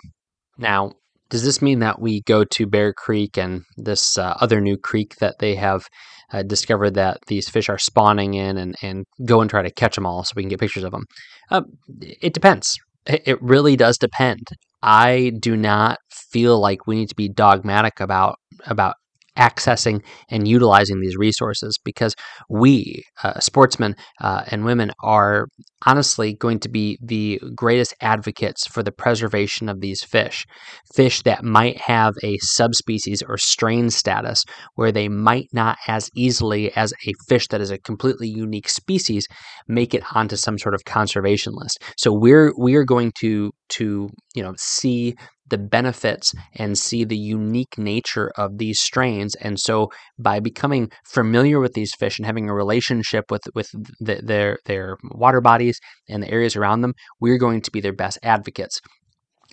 Now, 0.59 0.91
does 1.35 1.43
this 1.43 1.61
mean 1.61 1.81
that 1.81 2.01
we 2.01 2.21
go 2.21 2.45
to 2.45 2.65
Bear 2.65 2.93
Creek 2.93 3.37
and 3.37 3.65
this 3.77 4.17
uh, 4.17 4.37
other 4.41 4.61
new 4.61 4.77
creek 4.77 5.17
that 5.17 5.41
they 5.41 5.57
have 5.57 5.89
uh, 6.33 6.45
discovered 6.45 6.93
that 6.93 7.19
these 7.27 7.49
fish 7.49 7.69
are 7.69 7.77
spawning 7.77 8.35
in 8.35 8.57
and, 8.57 8.77
and 8.83 9.05
go 9.25 9.41
and 9.41 9.51
try 9.51 9.61
to 9.61 9.73
catch 9.73 9.97
them 9.97 10.07
all 10.07 10.23
so 10.23 10.33
we 10.37 10.43
can 10.43 10.49
get 10.49 10.61
pictures 10.61 10.85
of 10.85 10.93
them? 10.93 11.07
Uh, 11.51 11.63
it 12.01 12.35
depends. 12.35 12.79
It 13.07 13.43
really 13.43 13.75
does 13.75 13.99
depend. 13.99 14.47
I 14.81 15.33
do 15.41 15.57
not 15.57 15.99
feel 16.09 16.61
like 16.61 16.87
we 16.87 16.95
need 16.95 17.09
to 17.09 17.17
be 17.17 17.29
dogmatic 17.29 17.99
about 17.99 18.37
about 18.67 18.95
accessing 19.39 20.01
and 20.31 20.47
utilizing 20.47 21.01
these 21.01 21.17
resources 21.17 21.79
because 21.85 22.15
we, 22.49 23.03
uh, 23.23 23.39
sportsmen 23.41 23.97
uh, 24.21 24.45
and 24.51 24.65
women, 24.65 24.93
are 25.03 25.47
honestly 25.87 26.35
going 26.35 26.59
to 26.59 26.69
be 26.69 26.99
the 27.03 27.41
greatest 27.55 27.95
advocates 28.01 28.67
for 28.67 28.83
the 28.83 28.93
preservation 28.93 29.69
of 29.69 29.81
these 29.81 30.03
fish. 30.03 30.47
Fish 30.95 31.23
that 31.23 31.45
might 31.45 31.79
have 31.79 32.15
a 32.23 32.39
subspecies 32.39 33.23
or 33.29 33.37
strain 33.37 33.91
status 33.91 34.45
where 34.75 34.93
they 34.93 35.09
might 35.09 35.49
not 35.53 35.77
as 35.89 36.09
easily 36.17 36.75
as 36.77 36.93
a 37.07 37.13
fish 37.29 37.49
that 37.49 37.61
is 37.61 37.71
a 37.71 37.79
completely 37.79 38.29
unique 38.29 38.69
species 38.69 39.27
make 39.69 39.95
it 39.95 40.03
onto 40.15 40.37
some 40.37 40.59
sort 40.59 40.75
of 40.75 40.85
conservation 40.85 41.53
list. 41.55 41.83
So 41.99 42.13
we're 42.13 42.53
we 42.59 42.75
are 42.77 42.85
going 42.85 43.13
to 43.21 43.53
to 43.71 44.09
you 44.35 44.43
know 44.43 44.55
see 44.57 45.15
the 45.49 45.59
benefits 45.59 46.35
and 46.55 46.79
see 46.79 47.05
the 47.05 47.17
unique 47.17 47.77
nature 47.77 48.33
of 48.37 48.59
these 48.59 48.81
strains. 48.81 49.35
And 49.37 49.59
so, 49.59 49.91
by 50.19 50.41
becoming 50.41 50.91
familiar 51.05 51.61
with 51.61 51.75
these 51.75 51.95
fish 51.95 52.19
and 52.19 52.27
having 52.27 52.49
a 52.49 52.55
relationship 52.55 53.31
with 53.31 53.43
with 53.55 53.69
the, 54.01 54.21
their 54.23 54.59
their 54.67 54.97
water 55.13 55.41
bodies 55.41 55.79
and 56.09 56.23
the 56.23 56.31
areas 56.31 56.57
around 56.57 56.81
them, 56.81 56.95
we're 57.21 57.39
going 57.39 57.61
to 57.63 57.71
be 57.71 57.81
their 57.81 57.93
best 57.93 58.19
advocates. 58.23 58.81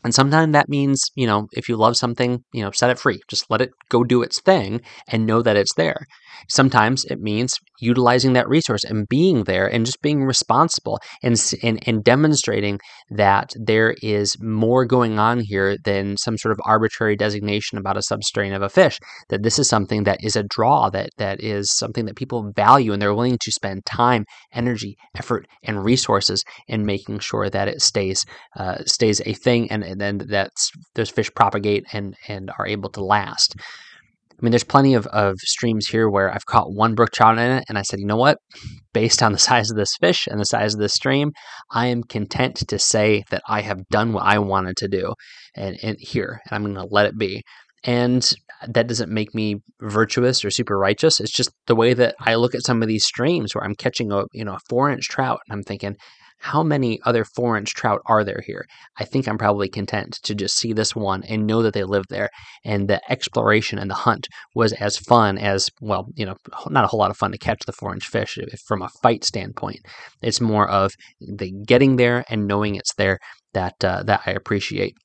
And 0.03 0.13
sometimes 0.15 0.53
that 0.53 0.69
means, 0.69 1.01
you 1.15 1.27
know, 1.27 1.47
if 1.51 1.69
you 1.69 1.77
love 1.77 1.95
something, 1.97 2.43
you 2.53 2.63
know, 2.63 2.71
set 2.71 2.89
it 2.89 2.99
free. 2.99 3.21
Just 3.27 3.49
let 3.49 3.61
it 3.61 3.69
go 3.89 4.03
do 4.03 4.21
its 4.21 4.41
thing 4.41 4.81
and 5.07 5.25
know 5.25 5.41
that 5.41 5.57
it's 5.57 5.73
there. 5.75 6.05
Sometimes 6.49 7.05
it 7.05 7.19
means 7.19 7.53
utilizing 7.79 8.33
that 8.33 8.47
resource 8.47 8.83
and 8.83 9.07
being 9.07 9.43
there 9.43 9.67
and 9.67 9.85
just 9.85 10.01
being 10.01 10.23
responsible 10.23 10.99
and, 11.21 11.39
and, 11.61 11.87
and 11.87 12.03
demonstrating 12.03 12.79
that 13.09 13.53
there 13.59 13.95
is 14.01 14.37
more 14.41 14.85
going 14.85 15.19
on 15.19 15.39
here 15.39 15.77
than 15.83 16.17
some 16.17 16.37
sort 16.37 16.51
of 16.51 16.59
arbitrary 16.65 17.15
designation 17.15 17.77
about 17.77 17.97
a 17.97 18.01
substrain 18.01 18.55
of 18.55 18.61
a 18.61 18.69
fish. 18.69 18.97
That 19.29 19.43
this 19.43 19.59
is 19.59 19.69
something 19.69 20.03
that 20.03 20.23
is 20.23 20.35
a 20.35 20.43
draw, 20.43 20.89
that, 20.89 21.09
that 21.17 21.41
is 21.41 21.71
something 21.75 22.05
that 22.05 22.15
people 22.15 22.51
value 22.55 22.93
and 22.93 23.01
they're 23.01 23.13
willing 23.13 23.37
to 23.39 23.51
spend 23.51 23.85
time, 23.85 24.25
energy, 24.53 24.95
effort, 25.15 25.47
and 25.63 25.83
resources 25.83 26.43
in 26.67 26.85
making 26.85 27.19
sure 27.19 27.49
that 27.49 27.67
it 27.67 27.81
stays 27.81 28.25
uh, 28.57 28.77
stays 28.85 29.21
a 29.25 29.33
thing 29.33 29.69
and, 29.71 29.83
and 29.91 30.01
then 30.01 30.19
that 30.29 30.51
those 30.95 31.09
fish 31.09 31.29
propagate 31.35 31.85
and, 31.93 32.15
and 32.27 32.51
are 32.57 32.67
able 32.67 32.89
to 32.91 33.03
last. 33.03 33.55
I 34.41 34.43
mean, 34.43 34.51
there's 34.51 34.63
plenty 34.63 34.95
of, 34.95 35.05
of 35.07 35.37
streams 35.39 35.87
here 35.87 36.09
where 36.09 36.33
I've 36.33 36.47
caught 36.47 36.73
one 36.73 36.95
brook 36.95 37.11
trout 37.11 37.37
in 37.37 37.51
it, 37.51 37.65
and 37.69 37.77
I 37.77 37.83
said, 37.83 37.99
you 37.99 38.07
know 38.07 38.17
what? 38.17 38.39
Based 38.91 39.21
on 39.21 39.33
the 39.33 39.37
size 39.49 39.69
of 39.69 39.77
this 39.77 39.95
fish 39.99 40.27
and 40.27 40.39
the 40.39 40.45
size 40.45 40.73
of 40.73 40.79
this 40.79 40.93
stream, 40.93 41.31
I 41.71 41.87
am 41.87 42.03
content 42.03 42.55
to 42.67 42.79
say 42.79 43.23
that 43.29 43.43
I 43.47 43.61
have 43.61 43.87
done 43.89 44.13
what 44.13 44.25
I 44.25 44.39
wanted 44.39 44.77
to 44.77 44.87
do, 44.87 45.13
and, 45.55 45.77
and 45.83 45.97
here, 45.99 46.41
and 46.45 46.55
I'm 46.55 46.63
going 46.63 46.87
to 46.87 46.91
let 46.91 47.05
it 47.05 47.17
be. 47.17 47.43
And 47.83 48.33
that 48.67 48.87
doesn't 48.87 49.11
make 49.11 49.33
me 49.33 49.55
virtuous 49.81 50.45
or 50.45 50.51
super 50.51 50.77
righteous. 50.77 51.19
It's 51.19 51.31
just 51.31 51.51
the 51.67 51.75
way 51.75 51.93
that 51.93 52.15
I 52.19 52.35
look 52.35 52.53
at 52.53 52.63
some 52.63 52.81
of 52.81 52.87
these 52.87 53.05
streams 53.05 53.53
where 53.53 53.63
I'm 53.63 53.75
catching 53.75 54.11
a 54.11 54.23
you 54.33 54.45
know 54.45 54.53
a 54.53 54.59
four 54.69 54.89
inch 54.89 55.07
trout, 55.07 55.39
and 55.47 55.57
I'm 55.57 55.63
thinking, 55.63 55.95
how 56.41 56.63
many 56.63 56.99
other 57.05 57.23
four 57.23 57.55
inch 57.55 57.75
trout 57.75 58.01
are 58.07 58.23
there 58.23 58.41
here? 58.45 58.65
I 58.97 59.05
think 59.05 59.27
I'm 59.27 59.37
probably 59.37 59.69
content 59.69 60.19
to 60.23 60.33
just 60.33 60.57
see 60.57 60.73
this 60.73 60.95
one 60.95 61.23
and 61.25 61.45
know 61.45 61.61
that 61.61 61.75
they 61.75 61.83
live 61.83 62.05
there. 62.09 62.29
And 62.65 62.87
the 62.87 62.99
exploration 63.11 63.77
and 63.77 63.91
the 63.91 63.95
hunt 63.95 64.27
was 64.55 64.73
as 64.73 64.97
fun 64.97 65.37
as, 65.37 65.69
well, 65.81 66.07
you 66.15 66.25
know, 66.25 66.35
not 66.67 66.83
a 66.83 66.87
whole 66.87 66.99
lot 66.99 67.11
of 67.11 67.17
fun 67.17 67.31
to 67.31 67.37
catch 67.37 67.61
the 67.65 67.71
four 67.71 67.93
inch 67.93 68.07
fish 68.07 68.39
from 68.65 68.81
a 68.81 68.89
fight 69.03 69.23
standpoint. 69.23 69.81
It's 70.23 70.41
more 70.41 70.67
of 70.67 70.93
the 71.19 71.51
getting 71.67 71.97
there 71.97 72.25
and 72.27 72.47
knowing 72.47 72.73
it's 72.75 72.95
there 72.95 73.19
that, 73.53 73.75
uh, 73.83 74.01
that 74.03 74.21
I 74.25 74.31
appreciate. 74.31 74.95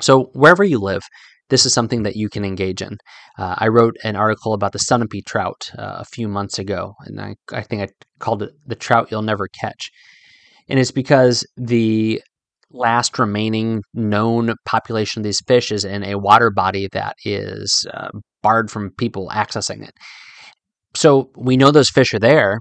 So 0.00 0.30
wherever 0.34 0.64
you 0.64 0.80
live, 0.80 1.02
this 1.48 1.64
is 1.64 1.72
something 1.72 2.02
that 2.02 2.16
you 2.16 2.28
can 2.28 2.44
engage 2.44 2.82
in. 2.82 2.98
Uh, 3.38 3.54
I 3.56 3.68
wrote 3.68 3.96
an 4.02 4.16
article 4.16 4.52
about 4.52 4.72
the 4.72 4.80
sunapee 4.80 5.24
trout 5.24 5.70
uh, 5.78 5.98
a 6.00 6.04
few 6.04 6.26
months 6.26 6.58
ago, 6.58 6.94
and 7.04 7.20
I, 7.20 7.36
I 7.52 7.62
think 7.62 7.82
I 7.82 7.88
called 8.18 8.42
it 8.42 8.50
The 8.66 8.74
Trout 8.74 9.12
You'll 9.12 9.22
Never 9.22 9.46
Catch 9.46 9.92
and 10.68 10.78
it's 10.78 10.90
because 10.90 11.46
the 11.56 12.22
last 12.70 13.18
remaining 13.18 13.82
known 13.94 14.54
population 14.64 15.20
of 15.20 15.24
these 15.24 15.40
fish 15.46 15.70
is 15.72 15.84
in 15.84 16.02
a 16.04 16.18
water 16.18 16.50
body 16.50 16.88
that 16.92 17.16
is 17.24 17.86
uh, 17.94 18.08
barred 18.42 18.70
from 18.70 18.90
people 18.98 19.30
accessing 19.32 19.86
it. 19.86 19.92
So 20.94 21.30
we 21.36 21.56
know 21.56 21.70
those 21.70 21.90
fish 21.90 22.12
are 22.14 22.18
there, 22.18 22.60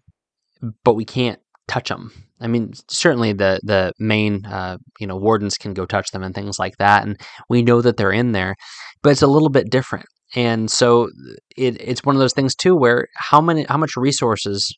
but 0.83 0.95
we 0.95 1.05
can't 1.05 1.39
touch 1.67 1.89
them. 1.89 2.11
I 2.39 2.47
mean, 2.47 2.73
certainly 2.89 3.33
the 3.33 3.59
the 3.63 3.93
Maine 3.97 4.45
uh, 4.45 4.77
you 4.99 5.07
know 5.07 5.15
wardens 5.15 5.55
can 5.57 5.73
go 5.73 5.85
touch 5.85 6.11
them 6.11 6.23
and 6.23 6.35
things 6.35 6.59
like 6.59 6.77
that, 6.79 7.05
and 7.05 7.17
we 7.49 7.61
know 7.61 7.81
that 7.81 7.97
they're 7.97 8.11
in 8.11 8.33
there, 8.33 8.55
but 9.01 9.11
it's 9.11 9.21
a 9.21 9.27
little 9.27 9.49
bit 9.49 9.69
different. 9.69 10.05
And 10.35 10.69
so 10.69 11.07
it, 11.55 11.79
it's 11.79 12.03
one 12.03 12.15
of 12.15 12.19
those 12.19 12.33
things 12.33 12.55
too, 12.55 12.75
where 12.75 13.07
how 13.15 13.39
many, 13.39 13.65
how 13.69 13.77
much 13.77 13.95
resources 13.95 14.69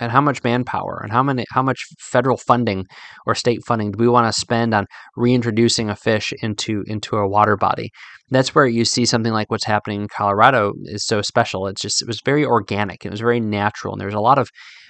and 0.00 0.10
how 0.10 0.20
much 0.20 0.42
manpower 0.42 1.00
and 1.02 1.12
how 1.12 1.22
many, 1.22 1.44
how 1.50 1.62
much 1.62 1.78
federal 2.00 2.36
funding 2.36 2.84
or 3.24 3.36
state 3.36 3.60
funding 3.64 3.92
do 3.92 3.98
we 3.98 4.08
want 4.08 4.26
to 4.32 4.40
spend 4.40 4.74
on 4.74 4.86
reintroducing 5.16 5.88
a 5.88 5.94
fish 5.94 6.32
into 6.42 6.82
into 6.88 7.16
a 7.16 7.28
water 7.28 7.56
body? 7.56 7.90
That's 8.30 8.56
where 8.56 8.66
you 8.66 8.84
see 8.84 9.06
something 9.06 9.32
like 9.32 9.50
what's 9.50 9.64
happening 9.64 10.02
in 10.02 10.08
Colorado 10.08 10.72
is 10.84 11.06
so 11.06 11.22
special. 11.22 11.68
It's 11.68 11.80
just 11.80 12.02
it 12.02 12.08
was 12.08 12.20
very 12.24 12.44
organic. 12.44 13.04
It 13.04 13.10
was 13.10 13.20
very 13.20 13.40
natural, 13.40 13.94
and 13.94 14.00
there's 14.00 14.14
a 14.14 14.20
lot 14.20 14.38
of 14.38 14.48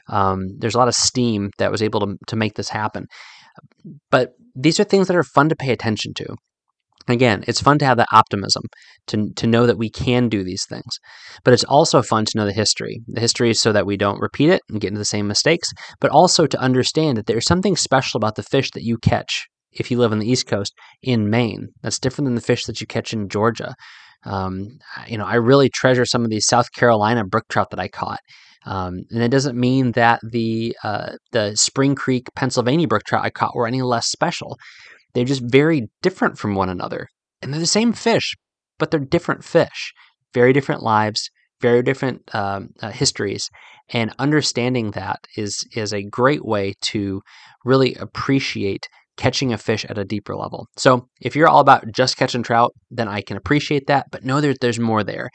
um, 0.08 0.46
there's 0.58 0.74
a 0.74 0.78
lot 0.78 0.88
of 0.88 0.94
steam 0.94 1.50
that 1.58 1.70
was 1.70 1.82
able 1.82 2.00
to 2.00 2.16
to 2.28 2.36
make 2.36 2.54
this 2.54 2.70
happen. 2.70 3.06
But 4.10 4.30
these 4.54 4.80
are 4.80 4.84
things 4.84 5.08
that 5.08 5.16
are 5.16 5.24
fun 5.24 5.50
to 5.50 5.56
pay 5.56 5.72
attention 5.72 6.14
to. 6.14 6.36
Again, 7.06 7.44
it's 7.46 7.60
fun 7.60 7.78
to 7.78 7.84
have 7.84 7.98
that 7.98 8.08
optimism, 8.12 8.62
to, 9.08 9.30
to 9.34 9.46
know 9.46 9.66
that 9.66 9.76
we 9.76 9.90
can 9.90 10.28
do 10.28 10.42
these 10.42 10.64
things. 10.66 10.98
But 11.44 11.52
it's 11.52 11.64
also 11.64 12.00
fun 12.00 12.24
to 12.24 12.38
know 12.38 12.46
the 12.46 12.52
history. 12.52 13.02
The 13.06 13.20
history 13.20 13.50
is 13.50 13.60
so 13.60 13.72
that 13.72 13.86
we 13.86 13.96
don't 13.96 14.20
repeat 14.20 14.48
it 14.48 14.62
and 14.70 14.80
get 14.80 14.88
into 14.88 14.98
the 14.98 15.04
same 15.04 15.26
mistakes, 15.26 15.68
but 16.00 16.10
also 16.10 16.46
to 16.46 16.60
understand 16.60 17.18
that 17.18 17.26
there's 17.26 17.46
something 17.46 17.76
special 17.76 18.16
about 18.18 18.36
the 18.36 18.42
fish 18.42 18.70
that 18.70 18.84
you 18.84 18.96
catch 18.96 19.46
if 19.72 19.90
you 19.90 19.98
live 19.98 20.12
on 20.12 20.18
the 20.18 20.30
East 20.30 20.46
Coast 20.46 20.72
in 21.02 21.28
Maine. 21.28 21.68
That's 21.82 21.98
different 21.98 22.26
than 22.26 22.36
the 22.36 22.40
fish 22.40 22.64
that 22.64 22.80
you 22.80 22.86
catch 22.86 23.12
in 23.12 23.28
Georgia. 23.28 23.74
Um, 24.24 24.78
you 25.06 25.18
know, 25.18 25.26
I 25.26 25.34
really 25.34 25.68
treasure 25.68 26.06
some 26.06 26.24
of 26.24 26.30
these 26.30 26.46
South 26.46 26.72
Carolina 26.72 27.24
brook 27.24 27.44
trout 27.50 27.68
that 27.70 27.80
I 27.80 27.88
caught. 27.88 28.20
Um, 28.66 29.02
and 29.10 29.22
it 29.22 29.28
doesn't 29.28 29.58
mean 29.58 29.92
that 29.92 30.20
the 30.22 30.74
uh, 30.82 31.12
the 31.32 31.54
Spring 31.54 31.94
Creek, 31.94 32.28
Pennsylvania 32.34 32.88
brook 32.88 33.04
trout 33.04 33.24
I 33.24 33.28
caught 33.28 33.54
were 33.54 33.66
any 33.66 33.82
less 33.82 34.06
special. 34.06 34.56
They're 35.14 35.24
just 35.24 35.42
very 35.44 35.88
different 36.02 36.38
from 36.38 36.54
one 36.54 36.68
another. 36.68 37.08
And 37.40 37.52
they're 37.52 37.60
the 37.60 37.66
same 37.66 37.92
fish, 37.92 38.34
but 38.78 38.90
they're 38.90 39.00
different 39.00 39.44
fish. 39.44 39.92
Very 40.32 40.52
different 40.52 40.82
lives, 40.82 41.30
very 41.60 41.82
different 41.82 42.34
um, 42.34 42.70
uh, 42.82 42.90
histories. 42.90 43.48
And 43.90 44.14
understanding 44.18 44.92
that 44.92 45.20
is, 45.36 45.64
is 45.74 45.92
a 45.92 46.02
great 46.02 46.44
way 46.44 46.74
to 46.82 47.20
really 47.64 47.94
appreciate 47.94 48.88
catching 49.16 49.52
a 49.52 49.58
fish 49.58 49.84
at 49.84 49.98
a 49.98 50.04
deeper 50.04 50.34
level. 50.34 50.66
So 50.76 51.06
if 51.20 51.36
you're 51.36 51.48
all 51.48 51.60
about 51.60 51.84
just 51.92 52.16
catching 52.16 52.42
trout, 52.42 52.72
then 52.90 53.08
I 53.08 53.20
can 53.20 53.36
appreciate 53.36 53.86
that, 53.86 54.06
but 54.10 54.24
know 54.24 54.40
that 54.40 54.60
there's 54.60 54.80
more 54.80 55.04
there. 55.04 55.30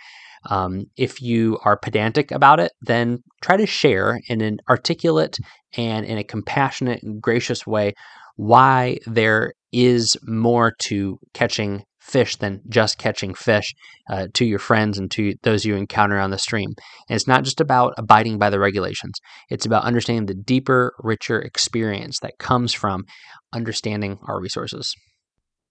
Um, 0.49 0.85
if 0.97 1.21
you 1.21 1.59
are 1.65 1.77
pedantic 1.77 2.31
about 2.31 2.59
it, 2.59 2.71
then 2.81 3.19
try 3.41 3.57
to 3.57 3.65
share 3.65 4.19
in 4.27 4.41
an 4.41 4.59
articulate 4.69 5.37
and 5.75 6.05
in 6.05 6.17
a 6.17 6.23
compassionate 6.23 7.03
and 7.03 7.21
gracious 7.21 7.67
way 7.67 7.93
why 8.39 8.97
there 9.05 9.51
is 9.73 10.15
more 10.23 10.71
to 10.71 11.19
catching 11.33 11.83
fish 11.99 12.37
than 12.37 12.61
just 12.69 12.97
catching 12.97 13.33
fish 13.33 13.75
uh, 14.09 14.27
to 14.33 14.45
your 14.45 14.59
friends 14.59 14.97
and 14.97 15.11
to 15.11 15.33
those 15.43 15.65
you 15.65 15.75
encounter 15.75 16.17
on 16.17 16.31
the 16.31 16.37
stream. 16.37 16.69
And 17.09 17.17
it's 17.17 17.27
not 17.27 17.43
just 17.43 17.59
about 17.59 17.93
abiding 17.97 18.37
by 18.37 18.49
the 18.49 18.57
regulations, 18.57 19.19
it's 19.49 19.65
about 19.65 19.83
understanding 19.83 20.25
the 20.27 20.41
deeper, 20.41 20.93
richer 20.99 21.41
experience 21.41 22.19
that 22.21 22.39
comes 22.39 22.73
from 22.73 23.03
understanding 23.51 24.19
our 24.25 24.39
resources. 24.39 24.95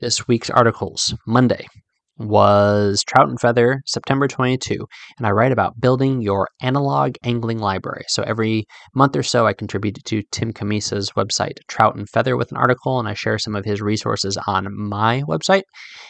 This 0.00 0.28
week's 0.28 0.50
articles 0.50 1.14
Monday, 1.26 1.66
was 2.18 3.02
Trout 3.06 3.28
and 3.28 3.40
Feather, 3.40 3.82
September 3.86 4.28
22, 4.28 4.86
and 5.18 5.26
I 5.26 5.30
write 5.30 5.52
about 5.52 5.80
building 5.80 6.20
your 6.20 6.48
analog 6.60 7.14
angling 7.22 7.58
library. 7.58 8.04
So 8.08 8.22
every 8.24 8.66
month 8.94 9.16
or 9.16 9.22
so, 9.22 9.46
I 9.46 9.52
contribute 9.52 9.98
to 10.04 10.22
Tim 10.32 10.52
Cammisa's 10.52 11.12
website, 11.12 11.58
Trout 11.68 11.96
and 11.96 12.08
Feather, 12.08 12.36
with 12.36 12.50
an 12.50 12.56
article, 12.56 12.98
and 12.98 13.08
I 13.08 13.14
share 13.14 13.38
some 13.38 13.54
of 13.54 13.64
his 13.64 13.80
resources 13.80 14.36
on 14.46 14.66
my 14.76 15.22
website. 15.28 15.62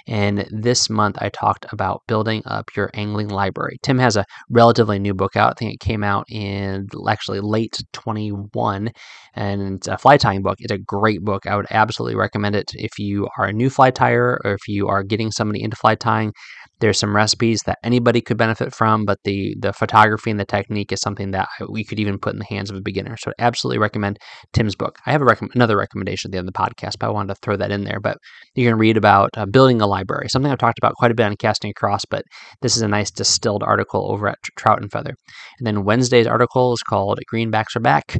And 0.06 0.48
this 0.50 0.88
month, 0.88 1.16
I 1.20 1.28
talked 1.28 1.66
about 1.72 2.02
building 2.08 2.42
up 2.46 2.70
your 2.74 2.90
angling 2.94 3.28
library. 3.28 3.78
Tim 3.82 3.98
has 3.98 4.16
a 4.16 4.24
relatively 4.50 4.98
new 4.98 5.14
book 5.14 5.36
out. 5.36 5.52
I 5.52 5.54
think 5.58 5.74
it 5.74 5.80
came 5.80 6.02
out 6.02 6.24
in 6.30 6.86
actually 7.08 7.40
late 7.40 7.76
21, 7.92 8.90
and 9.34 9.76
it's 9.76 9.88
a 9.88 9.98
fly 9.98 10.16
tying 10.16 10.42
book. 10.42 10.56
It's 10.60 10.72
a 10.72 10.78
great 10.78 11.22
book. 11.22 11.46
I 11.46 11.56
would 11.56 11.66
absolutely 11.70 12.16
recommend 12.16 12.56
it 12.56 12.72
if 12.74 12.98
you 12.98 13.28
are 13.36 13.44
a 13.46 13.52
new 13.52 13.68
fly 13.68 13.90
tyer 13.90 14.38
or 14.44 14.54
if 14.54 14.66
you 14.66 14.88
are 14.88 15.02
getting 15.02 15.30
somebody 15.30 15.62
into 15.62 15.76
fly 15.76 15.94
tying. 16.00 16.32
There's 16.80 16.98
some 16.98 17.14
recipes 17.14 17.60
that 17.66 17.78
anybody 17.82 18.20
could 18.20 18.36
benefit 18.36 18.74
from, 18.74 19.04
but 19.04 19.18
the 19.24 19.56
the 19.60 19.72
photography 19.72 20.30
and 20.30 20.38
the 20.38 20.44
technique 20.44 20.92
is 20.92 21.00
something 21.00 21.32
that 21.32 21.48
we 21.68 21.84
could 21.84 21.98
even 21.98 22.18
put 22.18 22.34
in 22.34 22.38
the 22.38 22.44
hands 22.44 22.70
of 22.70 22.76
a 22.76 22.80
beginner. 22.80 23.16
So, 23.16 23.30
I 23.30 23.44
absolutely 23.44 23.78
recommend 23.78 24.18
Tim's 24.52 24.76
book. 24.76 24.98
I 25.06 25.12
have 25.12 25.22
a 25.22 25.24
rec- 25.24 25.54
another 25.54 25.76
recommendation 25.76 26.28
at 26.28 26.32
the 26.32 26.38
end 26.38 26.48
of 26.48 26.54
the 26.54 26.58
podcast, 26.58 26.92
but 27.00 27.08
I 27.08 27.10
wanted 27.10 27.34
to 27.34 27.40
throw 27.42 27.56
that 27.56 27.72
in 27.72 27.84
there. 27.84 28.00
But 28.00 28.18
you 28.54 28.68
can 28.68 28.78
read 28.78 28.96
about 28.96 29.30
uh, 29.36 29.46
building 29.46 29.80
a 29.80 29.86
library, 29.86 30.28
something 30.28 30.50
I've 30.50 30.58
talked 30.58 30.78
about 30.78 30.94
quite 30.94 31.10
a 31.10 31.14
bit 31.14 31.26
on 31.26 31.36
Casting 31.36 31.70
Across, 31.70 32.04
but 32.10 32.22
this 32.62 32.76
is 32.76 32.82
a 32.82 32.88
nice 32.88 33.10
distilled 33.10 33.62
article 33.62 34.10
over 34.10 34.28
at 34.28 34.38
Trout 34.56 34.80
and 34.80 34.90
Feather. 34.90 35.14
And 35.58 35.66
then 35.66 35.84
Wednesday's 35.84 36.26
article 36.26 36.72
is 36.72 36.82
called 36.82 37.18
Greenbacks 37.32 37.76
Are 37.76 37.80
Back, 37.80 38.18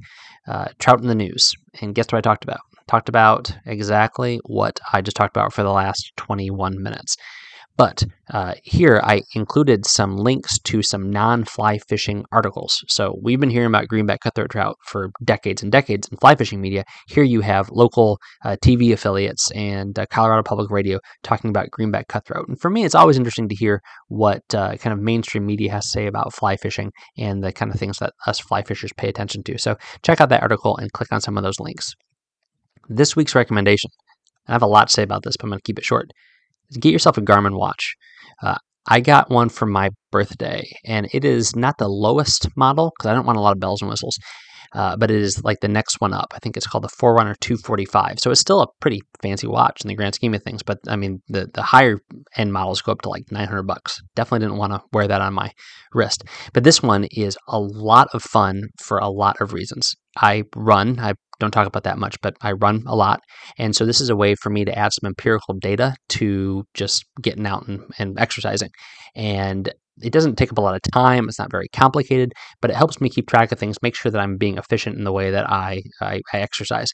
uh, 0.49 0.69
Trout 0.79 1.01
in 1.01 1.09
the 1.09 1.15
News. 1.15 1.53
And 1.81 1.95
guess 1.95 2.07
what 2.07 2.19
I 2.19 2.23
talked 2.23 2.45
about? 2.45 2.61
Talked 2.89 3.09
about 3.09 3.55
exactly 3.67 4.41
what 4.47 4.81
I 4.93 5.03
just 5.03 5.17
talked 5.17 5.37
about 5.37 5.53
for 5.53 5.63
the 5.63 5.71
last 5.71 6.13
21 6.17 6.83
minutes. 6.83 7.17
But 7.79 8.03
uh, 8.31 8.55
here 8.65 9.01
I 9.05 9.23
included 9.37 9.87
some 9.87 10.17
links 10.17 10.59
to 10.65 10.83
some 10.83 11.11
non 11.11 11.45
fly 11.45 11.79
fishing 11.79 12.25
articles. 12.33 12.85
So 12.89 13.17
we've 13.23 13.39
been 13.39 13.51
hearing 13.51 13.69
about 13.69 13.87
greenback 13.87 14.19
cutthroat 14.19 14.51
trout 14.51 14.77
for 14.85 15.11
decades 15.23 15.63
and 15.63 15.71
decades 15.71 16.09
in 16.09 16.19
fly 16.19 16.35
fishing 16.35 16.61
media. 16.61 16.83
Here 17.07 17.23
you 17.23 17.41
have 17.41 17.71
local 17.71 18.19
uh, 18.45 18.57
TV 18.61 18.93
affiliates 18.93 19.53
and 19.53 19.97
uh, 19.97 20.07
Colorado 20.11 20.43
Public 20.43 20.73
Radio 20.73 20.99
talking 21.23 21.51
about 21.51 21.71
greenback 21.71 22.09
cutthroat. 22.09 22.49
And 22.49 22.61
for 22.61 22.69
me, 22.69 22.85
it's 22.85 22.97
always 22.97 23.17
interesting 23.17 23.49
to 23.49 23.55
hear 23.55 23.81
what 24.09 24.43
uh, 24.53 24.77
kind 24.79 24.93
of 24.93 24.99
mainstream 24.99 25.47
media 25.47 25.71
has 25.71 25.85
to 25.85 25.91
say 25.91 26.07
about 26.09 26.35
fly 26.35 26.57
fishing 26.57 26.91
and 27.17 27.45
the 27.45 27.53
kind 27.53 27.73
of 27.73 27.79
things 27.79 27.99
that 27.99 28.13
us 28.27 28.41
fly 28.41 28.63
fishers 28.63 28.93
pay 28.97 29.09
attention 29.09 29.45
to. 29.45 29.57
So 29.57 29.77
check 30.03 30.21
out 30.21 30.31
that 30.31 30.43
article 30.43 30.77
and 30.79 30.93
click 30.93 31.13
on 31.13 31.21
some 31.21 31.39
of 31.39 31.45
those 31.45 31.61
links. 31.61 31.95
This 32.89 33.15
week's 33.15 33.37
recommendation. 33.37 33.93
I 34.49 34.53
have 34.53 34.63
a 34.63 34.67
lot 34.67 34.89
to 34.89 34.95
say 34.95 35.05
about 35.05 35.23
this, 35.23 35.37
but 35.37 35.45
I'm 35.45 35.51
going 35.51 35.61
to 35.61 35.63
keep 35.63 35.79
it 35.79 35.85
short 35.85 36.11
get 36.73 36.93
yourself 36.93 37.19
a 37.19 37.23
Garmin 37.23 37.59
watch. 37.59 37.95
Uh, 38.43 38.57
I 38.87 39.01
got 39.01 39.31
one 39.31 39.49
for 39.49 39.67
my 39.67 39.91
birthday, 40.11 40.71
and 40.85 41.09
it 41.13 41.25
is 41.25 41.55
not 41.55 41.77
the 41.79 41.89
lowest 41.89 42.49
model 42.57 42.93
because 42.97 43.11
I 43.11 43.15
don't 43.15 43.27
want 43.27 43.39
a 43.39 43.43
lot 43.43 43.53
of 43.53 43.61
bells 43.61 43.83
and 43.83 43.91
whistles. 43.91 44.19
Uh, 44.75 44.97
but 44.97 45.11
it 45.11 45.21
is 45.21 45.43
like 45.45 45.61
the 45.61 45.69
next 45.69 46.01
one 46.01 46.13
up. 46.13 46.33
I 46.35 46.39
think 46.39 46.57
it's 46.57 46.67
called 46.67 46.85
the 46.85 46.91
Forerunner 46.91 47.35
245. 47.41 48.21
So 48.21 48.31
it's 48.31 48.41
still 48.41 48.61
a 48.61 48.67
pretty 48.81 49.01
fancy 49.23 49.47
watch 49.47 49.83
in 49.83 49.89
the 49.89 49.95
grand 49.95 50.15
scheme 50.15 50.35
of 50.35 50.43
things. 50.43 50.63
But 50.63 50.79
I 50.89 50.97
mean, 50.97 51.23
the 51.29 51.49
the 51.55 51.63
higher 51.63 52.01
end 52.37 52.53
models 52.53 52.83
go 52.83 52.93
up 52.93 53.01
to 53.03 53.09
like 53.09 53.33
900 53.33 53.63
bucks. 53.63 54.01
Definitely 54.15 54.47
didn't 54.47 54.59
want 54.59 54.75
to 54.75 54.83
wear 54.93 55.09
that 55.09 55.23
on 55.23 55.33
my 55.33 55.51
wrist. 55.95 56.25
But 56.53 56.65
this 56.65 56.83
one 56.83 57.07
is 57.13 57.39
a 57.49 57.59
lot 57.59 58.09
of 58.13 58.23
fun 58.23 58.69
for 58.79 58.99
a 58.99 59.09
lot 59.09 59.41
of 59.41 59.53
reasons. 59.55 59.95
I 60.21 60.45
run. 60.55 60.99
I 60.99 61.15
don't 61.41 61.53
talk 61.53 61.67
about 61.67 61.85
that 61.85 61.99
much, 61.99 62.17
but 62.21 62.35
I 62.43 62.53
run 62.53 62.83
a 62.87 62.97
lot. 62.97 63.21
And 63.59 63.75
so 63.75 63.87
this 63.87 64.01
is 64.01 64.11
a 64.11 64.17
way 64.17 64.35
for 64.35 64.51
me 64.51 64.65
to 64.65 64.77
add 64.77 64.93
some 64.93 65.07
empirical 65.07 65.55
data 65.55 65.95
to 66.11 66.65
just 66.75 67.05
getting 67.23 67.47
out 67.47 67.67
and, 67.69 67.81
and 67.99 68.19
exercising. 68.19 68.71
And 69.15 69.73
it 70.01 70.13
doesn't 70.13 70.37
take 70.37 70.51
up 70.53 70.59
a 70.59 70.63
lot 70.63 70.75
of 70.75 70.81
time. 70.93 71.29
It's 71.29 71.39
not 71.39 71.51
very 71.51 71.69
complicated, 71.69 72.33
but 72.61 72.71
it 72.71 72.77
helps 72.77 73.01
me 73.01 73.09
keep 73.09 73.29
track 73.29 73.53
of 73.53 73.59
things, 73.59 73.77
make 73.83 73.95
sure 73.95 74.13
that 74.13 74.21
I'm 74.21 74.37
being 74.37 74.59
efficient 74.59 74.97
in 74.97 75.05
the 75.05 75.13
way 75.13 75.31
that 75.31 75.51
I, 75.51 75.83
I, 76.01 76.21
I 76.33 76.39
exercise. 76.39 76.93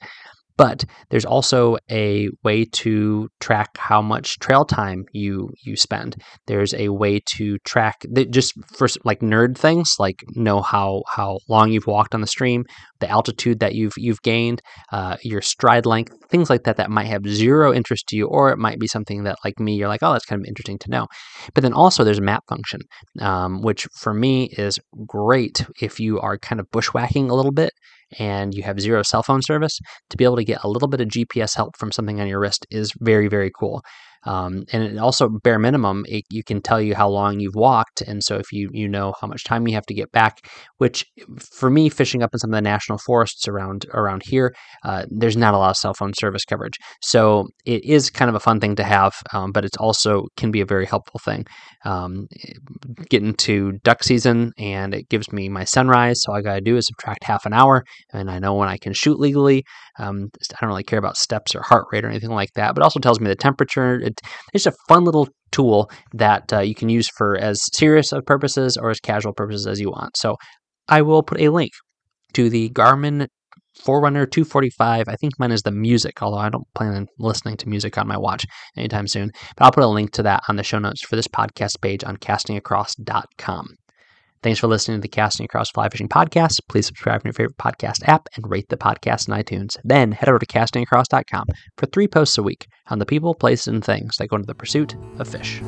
But 0.56 0.84
there's 1.10 1.24
also 1.24 1.78
a 1.90 2.28
way 2.44 2.64
to 2.64 3.28
track 3.40 3.76
how 3.76 4.00
much 4.00 4.38
trail 4.38 4.64
time 4.64 5.04
you 5.12 5.50
you 5.64 5.76
spend. 5.76 6.16
There's 6.46 6.74
a 6.74 6.90
way 6.90 7.20
to 7.36 7.58
track 7.60 8.04
just 8.30 8.54
for 8.76 8.86
like 9.04 9.20
nerd 9.20 9.58
things, 9.58 9.96
like 9.98 10.22
know 10.36 10.62
how 10.62 11.02
how 11.08 11.40
long 11.48 11.72
you've 11.72 11.88
walked 11.88 12.14
on 12.14 12.20
the 12.20 12.26
stream, 12.28 12.64
the 13.00 13.08
altitude 13.08 13.60
that 13.60 13.74
you've 13.74 13.94
you've 13.96 14.22
gained, 14.22 14.62
uh, 14.92 15.16
your 15.22 15.42
stride 15.42 15.86
length, 15.86 16.14
things 16.28 16.50
like 16.50 16.64
that 16.64 16.76
that 16.76 16.90
might 16.90 17.06
have 17.06 17.26
zero 17.26 17.72
interest 17.72 18.06
to 18.08 18.16
you, 18.16 18.26
or 18.26 18.50
it 18.50 18.58
might 18.58 18.78
be 18.78 18.86
something 18.86 19.24
that 19.24 19.38
like 19.44 19.58
me, 19.58 19.74
you're 19.74 19.88
like, 19.88 20.02
oh, 20.02 20.12
that's 20.12 20.24
kind 20.26 20.40
of 20.40 20.46
interesting 20.46 20.78
to 20.78 20.90
know. 20.90 21.06
But 21.54 21.62
then 21.62 21.72
also 21.72 22.04
there's 22.04 22.18
a 22.18 22.22
map 22.22 22.44
function, 22.48 22.80
um, 23.20 23.60
which 23.62 23.88
for 23.94 24.14
me 24.14 24.50
is 24.56 24.78
great 25.06 25.66
if 25.80 25.98
you 25.98 26.20
are 26.20 26.38
kind 26.38 26.60
of 26.60 26.70
bushwhacking 26.70 27.28
a 27.28 27.34
little 27.34 27.52
bit 27.52 27.72
and 28.18 28.54
you 28.54 28.62
have 28.62 28.80
zero 28.80 29.02
cell 29.02 29.22
phone 29.22 29.42
service, 29.42 29.78
to 30.10 30.16
be 30.16 30.24
able 30.24 30.36
to 30.36 30.44
get 30.44 30.62
a 30.62 30.68
little 30.68 30.88
bit 30.88 31.00
of 31.00 31.08
GPS 31.08 31.56
help 31.56 31.76
from 31.76 31.92
something 31.92 32.20
on 32.20 32.26
your 32.26 32.40
wrist 32.40 32.66
is 32.70 32.92
very, 33.00 33.28
very 33.28 33.50
cool. 33.58 33.82
Um, 34.26 34.64
and 34.72 34.98
also, 34.98 35.28
bare 35.28 35.58
minimum, 35.58 36.04
it, 36.08 36.24
you 36.30 36.42
can 36.42 36.60
tell 36.60 36.80
you 36.80 36.94
how 36.94 37.08
long 37.08 37.40
you've 37.40 37.54
walked. 37.54 38.00
And 38.00 38.22
so 38.22 38.36
if 38.36 38.52
you 38.52 38.70
you 38.72 38.88
know 38.88 39.14
how 39.20 39.26
much 39.26 39.44
time 39.44 39.66
you 39.68 39.74
have 39.74 39.86
to 39.86 39.94
get 39.94 40.10
back, 40.12 40.38
which 40.78 41.04
for 41.52 41.70
me, 41.70 41.88
fishing 41.88 42.22
up 42.22 42.30
in 42.32 42.38
some 42.38 42.50
of 42.50 42.56
the 42.56 42.62
national 42.62 42.98
forests 42.98 43.46
around 43.48 43.86
around 43.92 44.22
here, 44.24 44.54
uh, 44.84 45.04
there's 45.10 45.36
not 45.36 45.54
a 45.54 45.58
lot 45.58 45.70
of 45.70 45.76
cell 45.76 45.94
phone 45.94 46.12
service 46.18 46.44
coverage. 46.44 46.76
So 47.02 47.48
it 47.64 47.84
is 47.84 48.10
kind 48.10 48.28
of 48.28 48.34
a 48.34 48.40
fun 48.40 48.60
thing 48.60 48.76
to 48.76 48.84
have, 48.84 49.12
um, 49.32 49.52
but 49.52 49.64
it's 49.64 49.76
also 49.76 50.26
can 50.36 50.50
be 50.50 50.60
a 50.60 50.66
very 50.66 50.86
helpful 50.86 51.20
thing. 51.24 51.46
Um, 51.84 52.26
getting 53.10 53.34
to 53.34 53.72
duck 53.84 54.02
season, 54.02 54.52
and 54.58 54.94
it 54.94 55.08
gives 55.08 55.32
me 55.32 55.48
my 55.48 55.64
sunrise. 55.64 56.22
So 56.22 56.32
all 56.32 56.38
I 56.38 56.42
got 56.42 56.54
to 56.54 56.60
do 56.60 56.76
is 56.76 56.86
subtract 56.86 57.24
half 57.24 57.46
an 57.46 57.52
hour, 57.52 57.84
and 58.12 58.30
I 58.30 58.38
know 58.38 58.54
when 58.54 58.68
I 58.68 58.78
can 58.78 58.92
shoot 58.92 59.18
legally. 59.18 59.64
Um, 59.98 60.28
I 60.52 60.56
don't 60.60 60.70
really 60.70 60.82
care 60.82 60.98
about 60.98 61.16
steps 61.16 61.54
or 61.54 61.62
heart 61.62 61.86
rate 61.92 62.04
or 62.04 62.08
anything 62.08 62.30
like 62.30 62.52
that, 62.54 62.74
but 62.74 62.82
also 62.82 63.00
tells 63.00 63.20
me 63.20 63.28
the 63.28 63.36
temperature. 63.36 64.00
It, 64.22 64.30
it's 64.52 64.66
a 64.66 64.72
fun 64.88 65.04
little 65.04 65.28
tool 65.50 65.90
that 66.12 66.52
uh, 66.52 66.60
you 66.60 66.74
can 66.74 66.88
use 66.88 67.08
for 67.16 67.36
as 67.36 67.60
serious 67.72 68.12
of 68.12 68.24
purposes 68.26 68.76
or 68.76 68.90
as 68.90 69.00
casual 69.00 69.32
purposes 69.32 69.66
as 69.66 69.80
you 69.80 69.90
want. 69.90 70.16
So 70.16 70.36
I 70.88 71.02
will 71.02 71.22
put 71.22 71.40
a 71.40 71.48
link 71.48 71.72
to 72.34 72.50
the 72.50 72.70
Garmin 72.70 73.28
Forerunner 73.82 74.26
245. 74.26 75.08
I 75.08 75.16
think 75.16 75.34
mine 75.38 75.52
is 75.52 75.62
the 75.62 75.72
music, 75.72 76.22
although 76.22 76.38
I 76.38 76.48
don't 76.48 76.66
plan 76.74 76.94
on 76.94 77.06
listening 77.18 77.56
to 77.58 77.68
music 77.68 77.98
on 77.98 78.06
my 78.06 78.16
watch 78.16 78.44
anytime 78.76 79.08
soon. 79.08 79.30
But 79.56 79.64
I'll 79.64 79.72
put 79.72 79.84
a 79.84 79.88
link 79.88 80.12
to 80.12 80.22
that 80.24 80.42
on 80.48 80.56
the 80.56 80.62
show 80.62 80.78
notes 80.78 81.02
for 81.02 81.16
this 81.16 81.28
podcast 81.28 81.80
page 81.80 82.04
on 82.04 82.16
castingacross.com. 82.16 83.66
Thanks 84.44 84.60
for 84.60 84.66
listening 84.66 84.98
to 84.98 85.00
the 85.00 85.08
Casting 85.08 85.44
Across 85.44 85.70
Fly 85.70 85.88
Fishing 85.88 86.06
Podcast. 86.06 86.60
Please 86.68 86.84
subscribe 86.84 87.22
to 87.22 87.28
your 87.28 87.32
favorite 87.32 87.56
podcast 87.56 88.06
app 88.06 88.28
and 88.36 88.50
rate 88.50 88.68
the 88.68 88.76
podcast 88.76 89.26
in 89.26 89.32
iTunes. 89.32 89.78
Then 89.84 90.12
head 90.12 90.28
over 90.28 90.38
to 90.38 90.44
castingacross.com 90.44 91.46
for 91.78 91.86
three 91.86 92.06
posts 92.06 92.36
a 92.36 92.42
week 92.42 92.66
on 92.88 92.98
the 92.98 93.06
people, 93.06 93.34
places, 93.34 93.68
and 93.68 93.82
things 93.82 94.18
that 94.18 94.28
go 94.28 94.36
into 94.36 94.46
the 94.46 94.54
pursuit 94.54 94.96
of 95.18 95.28
fish. 95.28 95.62